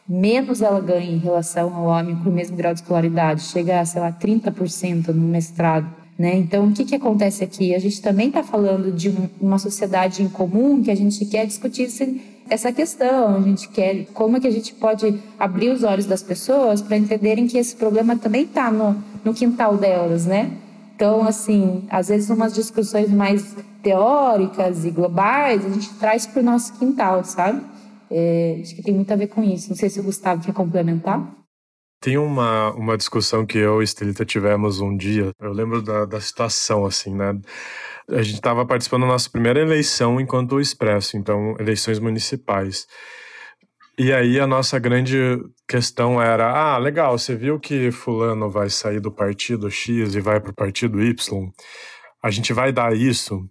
[0.08, 3.42] menos ela ganha em relação ao homem com o mesmo grau de escolaridade.
[3.42, 5.86] Chega a, sei lá, 30% no mestrado.
[6.18, 6.34] Né?
[6.34, 7.72] Então, o que, que acontece aqui?
[7.72, 11.46] A gente também está falando de um, uma sociedade em comum que a gente quer
[11.46, 11.88] discutir
[12.50, 13.36] essa questão.
[13.36, 16.96] A gente quer como é que a gente pode abrir os olhos das pessoas para
[16.96, 18.96] entenderem que esse problema também está no,
[19.26, 20.56] no quintal delas, né?
[20.94, 26.44] Então, assim, às vezes umas discussões mais teóricas e globais a gente traz para o
[26.44, 27.60] nosso quintal, sabe?
[28.10, 29.68] É, acho que tem muito a ver com isso.
[29.68, 31.36] Não sei se o Gustavo quer complementar.
[32.00, 35.32] Tem uma, uma discussão que eu e Estelita tivemos um dia.
[35.40, 37.38] Eu lembro da, da situação, assim, né?
[38.08, 42.86] A gente estava participando da nossa primeira eleição enquanto Expresso, então, eleições municipais.
[43.98, 45.16] E aí a nossa grande
[45.66, 50.38] questão era: ah, legal, você viu que Fulano vai sair do partido X e vai
[50.38, 51.50] para o partido Y?
[52.22, 53.48] A gente vai dar isso?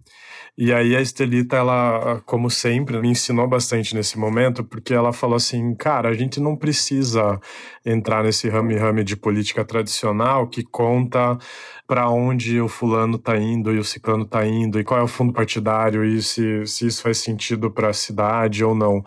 [0.58, 5.36] E aí a Estelita, ela, como sempre, me ensinou bastante nesse momento, porque ela falou
[5.36, 7.38] assim, cara, a gente não precisa
[7.84, 11.36] entrar nesse rame-rame de política tradicional que conta
[11.86, 15.08] para onde o fulano tá indo e o ciclano tá indo, e qual é o
[15.08, 19.04] fundo partidário, e se, se isso faz sentido para a cidade ou não.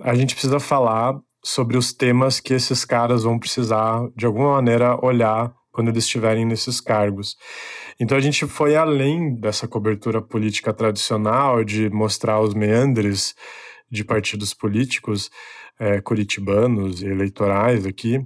[0.00, 4.98] A gente precisa falar sobre os temas que esses caras vão precisar, de alguma maneira,
[5.04, 7.36] olhar quando eles estiverem nesses cargos.
[7.98, 13.34] Então a gente foi além dessa cobertura política tradicional de mostrar os meandres
[13.90, 15.30] de partidos políticos
[15.78, 18.20] é, curitibanos e eleitorais aqui.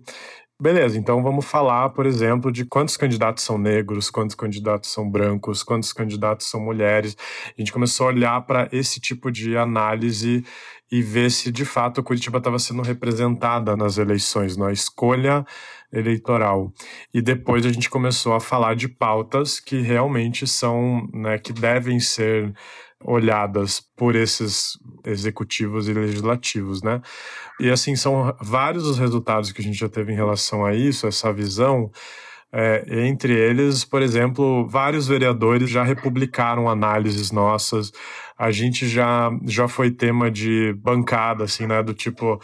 [0.61, 5.65] Beleza, então vamos falar, por exemplo, de quantos candidatos são negros, quantos candidatos são brancos,
[5.65, 7.17] quantos candidatos são mulheres.
[7.47, 10.45] A gente começou a olhar para esse tipo de análise
[10.93, 15.45] e ver se de fato Curitiba estava sendo representada nas eleições, na escolha
[15.93, 16.73] eleitoral.
[17.13, 21.99] E depois a gente começou a falar de pautas que realmente são, né, que devem
[21.99, 22.55] ser
[23.03, 27.01] olhadas por esses executivos e legislativos, né?
[27.61, 31.07] E assim são vários os resultados que a gente já teve em relação a isso,
[31.07, 31.91] essa visão.
[32.57, 37.91] É, entre eles, por exemplo, vários vereadores já republicaram análises nossas.
[38.39, 41.83] A gente já já foi tema de bancada, assim, né?
[41.83, 42.41] Do tipo,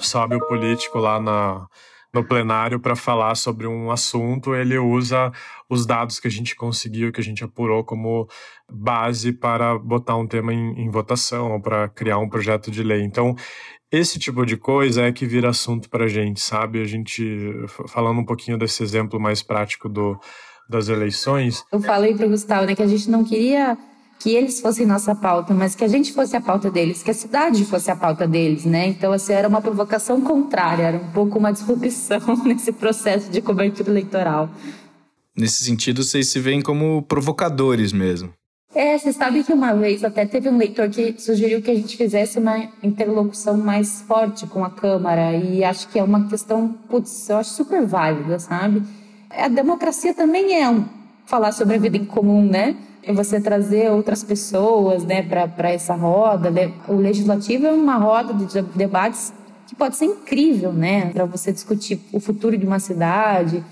[0.00, 1.68] sobe o político lá na
[2.12, 5.30] no plenário para falar sobre um assunto, ele usa
[5.68, 8.26] os dados que a gente conseguiu, que a gente apurou como
[8.70, 13.02] base para botar um tema em, em votação ou para criar um projeto de lei.
[13.02, 13.34] Então,
[13.90, 16.80] esse tipo de coisa é que vira assunto para a gente, sabe?
[16.80, 17.50] A gente,
[17.88, 20.18] falando um pouquinho desse exemplo mais prático do,
[20.68, 21.64] das eleições.
[21.72, 23.78] Eu falei para o Gustavo né, que a gente não queria
[24.20, 27.14] que eles fossem nossa pauta, mas que a gente fosse a pauta deles, que a
[27.14, 28.88] cidade fosse a pauta deles, né?
[28.88, 33.90] Então, assim, era uma provocação contrária, era um pouco uma disrupção nesse processo de cobertura
[33.90, 34.50] eleitoral.
[35.36, 38.32] Nesse sentido, vocês se veem como provocadores mesmo.
[38.78, 41.96] É, você sabe que uma vez até teve um leitor que sugeriu que a gente
[41.96, 47.28] fizesse uma interlocução mais forte com a Câmara, e acho que é uma questão, putz,
[47.28, 48.84] eu acho super válida, sabe?
[49.30, 50.84] A democracia também é um
[51.26, 52.76] falar sobre a vida em comum, né?
[53.12, 56.48] você trazer outras pessoas né, para essa roda.
[56.48, 56.70] Né?
[56.86, 59.32] O legislativo é uma roda de debates
[59.66, 63.64] que pode ser incrível, né, para você discutir o futuro de uma cidade.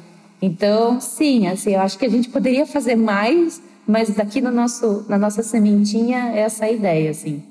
[0.42, 5.04] Então, sim, assim, eu acho que a gente poderia fazer mais, mas daqui no nosso,
[5.08, 7.42] na nossa sementinha é essa ideia, assim.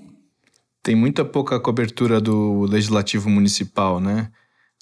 [0.84, 4.30] Tem muita pouca cobertura do legislativo municipal, né?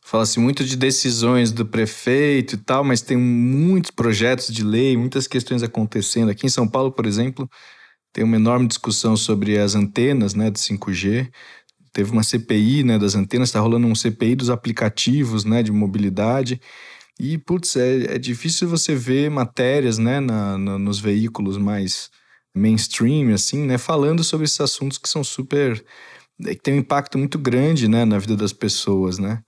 [0.06, 5.28] Fala-se muito de decisões do prefeito e tal, mas tem muitos projetos de lei, muitas
[5.28, 6.30] questões acontecendo.
[6.30, 7.49] Aqui em São Paulo, por exemplo,
[8.12, 11.32] tem uma enorme discussão sobre as antenas né, de 5G.
[11.93, 16.60] Teve uma CPI né, das antenas, está rolando um CPI dos aplicativos né, de mobilidade.
[17.20, 22.09] E, putz, é, é difícil você ver matérias né, na, na, nos veículos mais
[22.55, 25.84] mainstream, assim, né, falando sobre esses assuntos que são super.
[26.39, 29.43] que tem um impacto muito grande né, na vida das pessoas, né?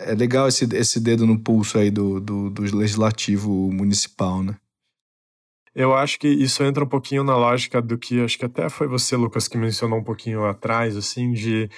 [0.00, 4.56] é legal esse, esse dedo no pulso aí do, do, do legislativo municipal, né?
[5.74, 8.88] Eu acho que isso entra um pouquinho na lógica do que acho que até foi
[8.88, 11.70] você, Lucas, que mencionou um pouquinho atrás, assim, de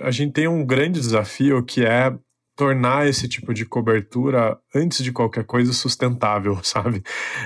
[0.00, 2.12] a gente tem um grande desafio que é
[2.56, 7.02] tornar esse tipo de cobertura, antes de qualquer coisa, sustentável, sabe?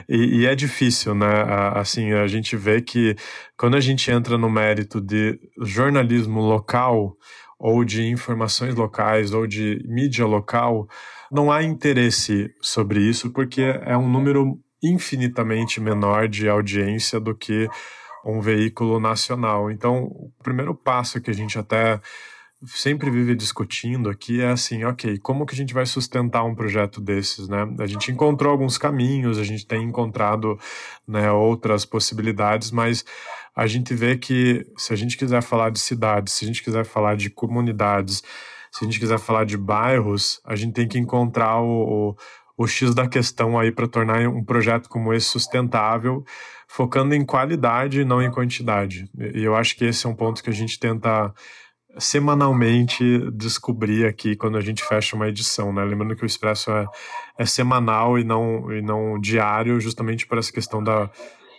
[0.08, 1.44] E, e, é difícil, né?
[1.74, 3.16] Assim, a gente vê que
[3.58, 7.16] quando a gente entra no mérito de jornalismo local,
[7.60, 10.88] ou de informações locais ou de mídia local,
[11.30, 17.68] não há interesse sobre isso porque é um número infinitamente menor de audiência do que
[18.24, 19.70] um veículo nacional.
[19.70, 22.00] Então, o primeiro passo que a gente até
[22.64, 27.00] sempre vive discutindo aqui é assim, ok, como que a gente vai sustentar um projeto
[27.00, 27.66] desses, né?
[27.78, 30.58] A gente encontrou alguns caminhos, a gente tem encontrado
[31.08, 33.04] né, outras possibilidades, mas
[33.56, 36.84] a gente vê que se a gente quiser falar de cidades, se a gente quiser
[36.84, 38.22] falar de comunidades,
[38.70, 42.16] se a gente quiser falar de bairros, a gente tem que encontrar o, o,
[42.58, 46.24] o X da questão aí para tornar um projeto como esse sustentável,
[46.68, 49.10] focando em qualidade e não em quantidade.
[49.34, 51.34] E eu acho que esse é um ponto que a gente tenta
[51.98, 55.84] semanalmente descobrir aqui quando a gente fecha uma edição, né?
[55.84, 56.86] Lembrando que o Expresso é,
[57.38, 61.10] é semanal e não, e não diário, justamente por essa questão da,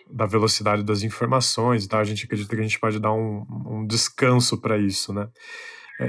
[0.09, 1.99] da velocidade das informações tal.
[1.99, 5.27] A gente acredita que a gente pode dar um, um descanso para isso, né?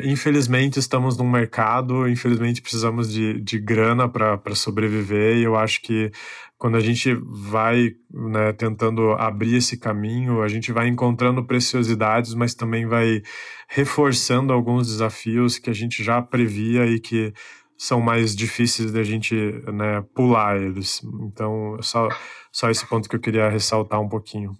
[0.05, 6.11] infelizmente estamos num mercado, infelizmente precisamos de, de grana para sobreviver e eu acho que
[6.63, 12.55] quando a gente vai né, tentando abrir esse caminho, a gente vai encontrando preciosidades, mas
[12.55, 13.21] também vai
[13.67, 17.35] reforçando alguns desafios que a gente já previa e que
[17.77, 19.35] são mais difíceis da gente
[19.73, 21.03] né, pular eles.
[21.23, 22.09] Então, só,
[22.53, 24.57] só esse ponto que eu queria ressaltar um pouquinho.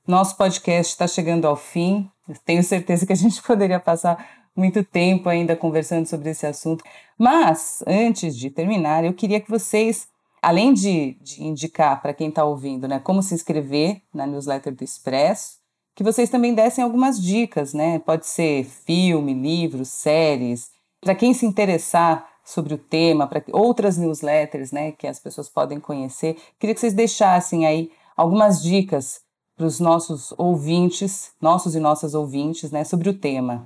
[0.08, 2.10] nosso podcast está chegando ao fim.
[2.28, 6.84] Eu tenho certeza que a gente poderia passar muito tempo ainda conversando sobre esse assunto.
[7.18, 10.08] Mas, antes de terminar, eu queria que vocês,
[10.42, 14.84] além de, de indicar para quem está ouvindo né, como se inscrever na newsletter do
[14.84, 15.58] Expresso,
[15.98, 17.98] que vocês também dessem algumas dicas, né?
[17.98, 20.70] Pode ser filme, livros, séries,
[21.02, 25.80] para quem se interessar sobre o tema, para outras newsletters, né, que as pessoas podem
[25.80, 26.38] conhecer.
[26.60, 29.22] Queria que vocês deixassem aí algumas dicas
[29.58, 33.66] para os nossos ouvintes, nossos e nossas ouvintes, né, sobre o tema.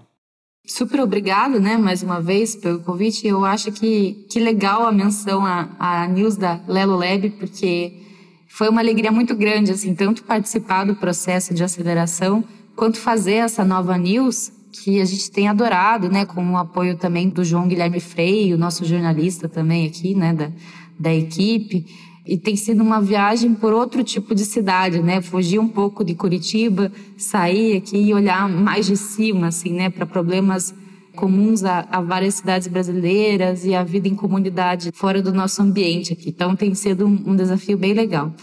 [0.66, 3.28] Super obrigado, né, mais uma vez pelo convite.
[3.28, 8.11] Eu acho que, que legal a menção à, à news da Lelo Lab, porque
[8.54, 12.44] foi uma alegria muito grande, assim, tanto participar do processo de aceleração,
[12.76, 17.30] quanto fazer essa nova news que a gente tem adorado, né, com o apoio também
[17.30, 20.52] do João Guilherme Freire, o nosso jornalista também aqui, né, da,
[21.00, 21.86] da equipe.
[22.28, 25.22] E tem sido uma viagem por outro tipo de cidade, né?
[25.22, 29.90] Fugir um pouco de Curitiba, sair aqui e olhar mais de cima, assim, né?
[29.90, 30.72] Para problemas
[31.16, 36.14] comuns a, a, várias cidades brasileiras e a vida em comunidade fora do nosso ambiente
[36.14, 36.30] aqui.
[36.30, 38.34] Então tem sido um, um desafio bem legal.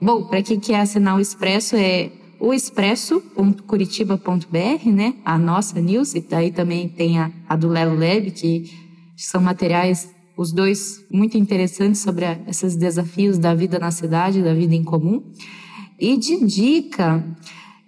[0.00, 5.14] Bom, para quem quer assinar o Expresso é o expresso.curitiba.br, né?
[5.24, 8.70] A nossa news, e daí também tem a, a do Lelo Lab, que
[9.16, 14.52] são materiais os dois muito interessantes sobre a, esses desafios da vida na cidade, da
[14.52, 15.22] vida em comum.
[15.98, 17.24] E de dica,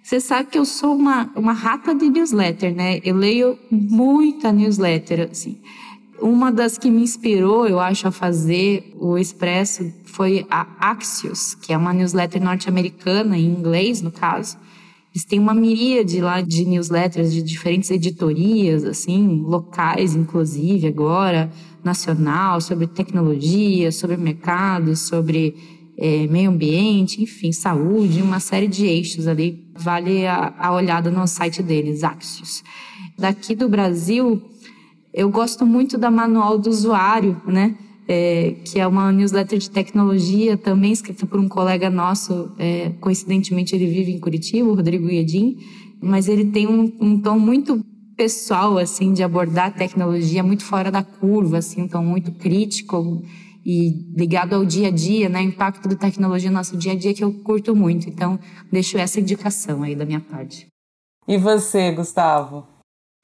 [0.07, 3.01] você sabe que eu sou uma, uma rata de newsletter, né?
[3.03, 5.59] Eu leio muita newsletter, assim.
[6.23, 11.73] Uma das que me inspirou, eu acho, a fazer o Expresso foi a Axios, que
[11.73, 14.57] é uma newsletter norte-americana, em inglês, no caso.
[15.13, 21.51] Eles têm uma miríade lá de newsletters de diferentes editorias, assim, locais, inclusive, agora
[21.83, 25.57] nacional, sobre tecnologia, sobre mercado, sobre
[25.99, 29.66] é, meio ambiente, enfim, saúde, uma série de eixos ali.
[29.79, 32.63] Vale a, a olhada no site deles, Axios.
[33.19, 34.43] Daqui do Brasil,
[35.13, 37.77] eu gosto muito da Manual do Usuário, né?
[38.09, 43.75] É, que é uma newsletter de tecnologia, também escrita por um colega nosso, é, coincidentemente
[43.75, 45.57] ele vive em Curitiba, o Rodrigo Guedin,
[46.01, 47.85] mas ele tem um, um tom muito
[48.17, 53.23] pessoal, assim, de abordar tecnologia muito fora da curva, assim, então muito crítico
[53.67, 56.95] e ligado ao dia a dia, né, o impacto da tecnologia no nosso dia a
[56.95, 58.09] dia que eu curto muito.
[58.09, 58.39] Então,
[58.71, 60.69] deixo essa indicação aí da minha parte.
[61.27, 62.65] E você, Gustavo?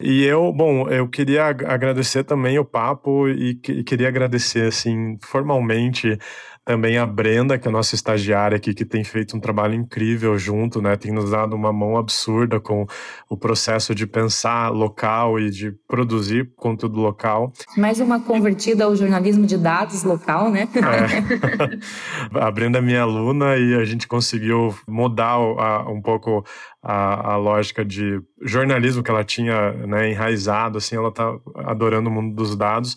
[0.01, 6.19] E eu, bom, eu queria agradecer também o papo e, e queria agradecer, assim, formalmente
[6.65, 10.39] também a Brenda, que é a nossa estagiária aqui, que tem feito um trabalho incrível
[10.39, 10.97] junto, né?
[10.97, 12.87] Tem nos dado uma mão absurda com
[13.29, 17.53] o processo de pensar local e de produzir conteúdo local.
[17.77, 20.69] Mais uma convertida ao jornalismo de dados local, né?
[20.77, 22.39] É.
[22.39, 26.45] a Brenda é minha aluna e a gente conseguiu mudar a, um pouco
[26.83, 32.13] a, a, lógica de jornalismo que ela tinha né, enraizado, assim, ela está adorando o
[32.13, 32.97] mundo dos dados.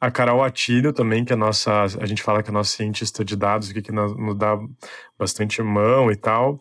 [0.00, 3.36] A Carol Atílio também, que é nossa, a gente fala que é nossa cientista de
[3.36, 4.58] dados, que nos, nos dá
[5.18, 6.58] bastante mão e tal.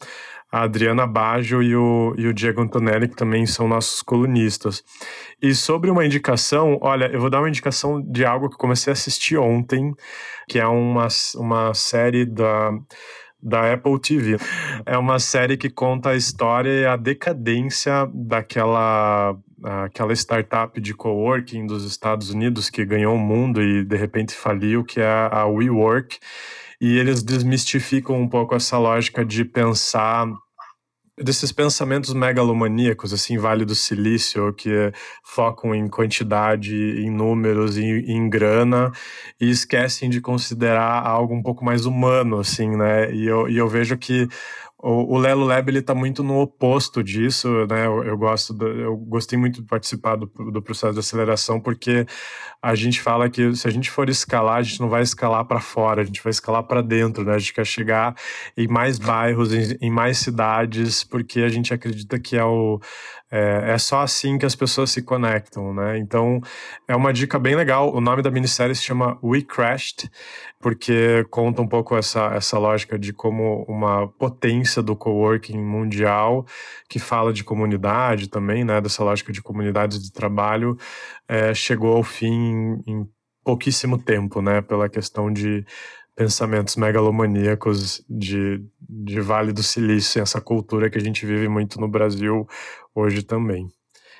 [0.52, 4.84] A Adriana Baggio e o, e o Diego Antonelli, que também são nossos colunistas.
[5.42, 8.94] E sobre uma indicação, olha, eu vou dar uma indicação de algo que comecei a
[8.94, 9.94] assistir ontem,
[10.48, 12.72] que é uma, uma série da
[13.44, 14.38] da Apple TV.
[14.86, 21.66] É uma série que conta a história e a decadência daquela aquela startup de coworking
[21.66, 26.20] dos Estados Unidos que ganhou o mundo e de repente faliu, que é a WeWork.
[26.82, 30.28] E eles desmistificam um pouco essa lógica de pensar
[31.18, 34.92] desses pensamentos megalomaníacos, assim, Vale do Silício, que
[35.24, 38.92] focam em quantidade, em números, em, em grana,
[39.40, 43.14] e esquecem de considerar algo um pouco mais humano, assim, né?
[43.14, 44.28] E eu, e eu vejo que
[44.86, 47.86] o, Lelo Lab ele está muito no oposto disso, né?
[47.86, 52.06] Eu, eu gosto, do, eu gostei muito de participar do, do, processo de aceleração porque
[52.62, 55.62] a gente fala que se a gente for escalar, a gente não vai escalar para
[55.62, 57.34] fora, a gente vai escalar para dentro, né?
[57.36, 58.14] A gente quer chegar
[58.58, 62.82] em mais bairros, em, em mais cidades, porque a gente acredita que é o
[63.36, 65.98] é, é, só assim que as pessoas se conectam, né?
[65.98, 66.40] Então,
[66.88, 67.92] é uma dica bem legal.
[67.92, 70.08] O nome da minissérie se chama We Crashed,
[70.62, 76.46] porque conta um pouco essa, essa lógica de como uma potência do coworking mundial,
[76.88, 78.80] que fala de comunidade também, né?
[78.80, 80.78] Dessa lógica de comunidades de trabalho,
[81.28, 83.04] é, chegou ao fim em
[83.44, 84.62] pouquíssimo tempo, né?
[84.62, 85.66] Pela questão de
[86.16, 91.88] pensamentos megalomaníacos de, de Vale do Silício, essa cultura que a gente vive muito no
[91.88, 92.48] Brasil
[92.96, 93.68] hoje também.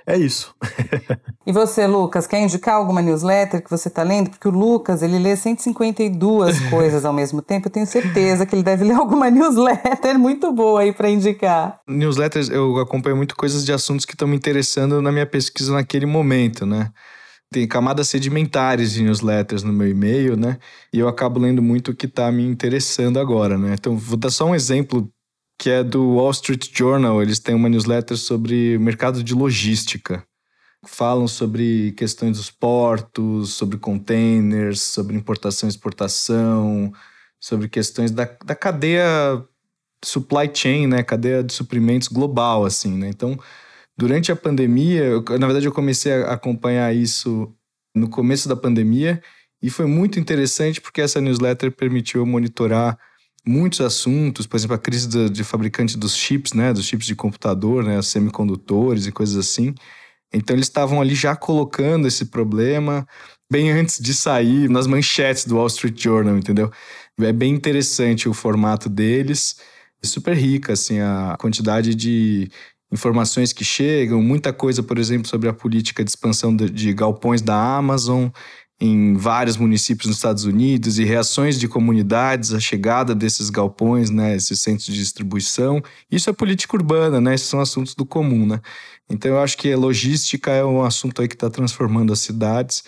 [0.06, 0.54] É isso.
[1.48, 4.30] e você, Lucas, quer indicar alguma newsletter que você está lendo?
[4.30, 7.68] Porque o Lucas, ele lê 152 coisas ao mesmo tempo.
[7.68, 11.80] Eu tenho certeza que ele deve ler alguma newsletter muito boa aí para indicar.
[11.88, 16.06] Newsletters, eu acompanho muito coisas de assuntos que estão me interessando na minha pesquisa naquele
[16.06, 16.90] momento, né?
[17.54, 20.58] tem camadas sedimentares de newsletters no meu e-mail, né?
[20.92, 23.76] E eu acabo lendo muito o que está me interessando agora, né?
[23.76, 25.08] Então, vou dar só um exemplo
[25.58, 27.22] que é do Wall Street Journal.
[27.22, 30.26] Eles têm uma newsletter sobre mercado de logística.
[30.86, 36.92] Falam sobre questões dos portos, sobre containers, sobre importação e exportação,
[37.40, 39.44] sobre questões da, da cadeia
[40.04, 41.04] supply chain, né?
[41.04, 43.08] Cadeia de suprimentos global, assim, né?
[43.08, 43.40] Então,
[43.96, 47.54] Durante a pandemia, eu, na verdade, eu comecei a acompanhar isso
[47.96, 49.22] no começo da pandemia
[49.62, 52.98] e foi muito interessante porque essa newsletter permitiu monitorar
[53.46, 57.16] muitos assuntos, por exemplo, a crise de, de fabricante dos chips, né, dos chips de
[57.16, 59.74] computador, né, semicondutores e coisas assim.
[60.34, 63.08] Então eles estavam ali já colocando esse problema
[63.52, 66.72] bem antes de sair nas manchetes do Wall Street Journal, entendeu?
[67.20, 69.58] É bem interessante o formato deles,
[70.04, 72.50] é super rica assim a quantidade de
[72.92, 77.42] informações que chegam, muita coisa, por exemplo, sobre a política de expansão de, de galpões
[77.42, 78.30] da Amazon
[78.86, 84.36] em vários municípios nos Estados Unidos e reações de comunidades à chegada desses galpões, né,
[84.36, 85.82] esses centros de distribuição.
[86.12, 87.34] Isso é política urbana, né?
[87.34, 88.60] Esses são assuntos do comum, né?
[89.10, 92.84] Então eu acho que a logística é um assunto aí que está transformando as cidades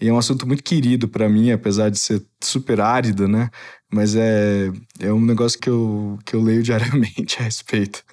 [0.00, 3.50] e é um assunto muito querido para mim, apesar de ser super árido, né?
[3.92, 4.70] Mas é,
[5.00, 8.04] é um negócio que eu, que eu leio diariamente a respeito.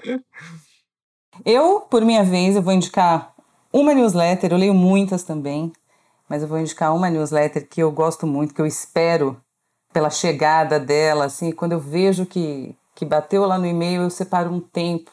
[1.45, 3.31] Eu, por minha vez, eu vou indicar
[3.71, 5.71] uma newsletter, eu leio muitas também,
[6.29, 9.39] mas eu vou indicar uma newsletter que eu gosto muito, que eu espero
[9.93, 14.51] pela chegada dela, assim, quando eu vejo que, que bateu lá no e-mail, eu separo
[14.51, 15.11] um tempo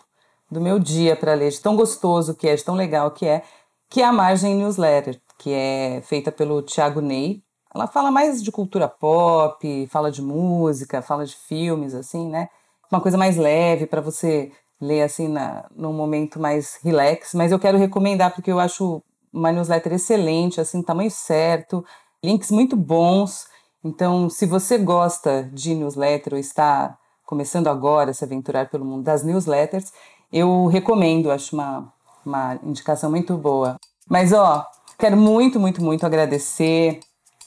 [0.51, 3.43] do meu dia para ler, de tão gostoso que é, de tão legal que é,
[3.89, 7.43] que é a Margem Newsletter, que é feita pelo Thiago Ney.
[7.75, 12.49] Ela fala mais de cultura pop, fala de música, fala de filmes, assim, né?
[12.91, 17.59] Uma coisa mais leve para você ler assim na, num momento mais relax, mas eu
[17.59, 19.03] quero recomendar porque eu acho
[19.35, 21.85] uma newsletter excelente, assim, tamanho certo,
[22.22, 23.47] links muito bons.
[23.85, 29.03] Então, se você gosta de newsletter ou está começando agora a se aventurar pelo mundo
[29.03, 29.93] das newsletters,
[30.32, 31.93] eu recomendo, acho uma,
[32.24, 33.76] uma indicação muito boa.
[34.09, 34.66] Mas, ó,
[34.99, 37.01] quero muito, muito, muito agradecer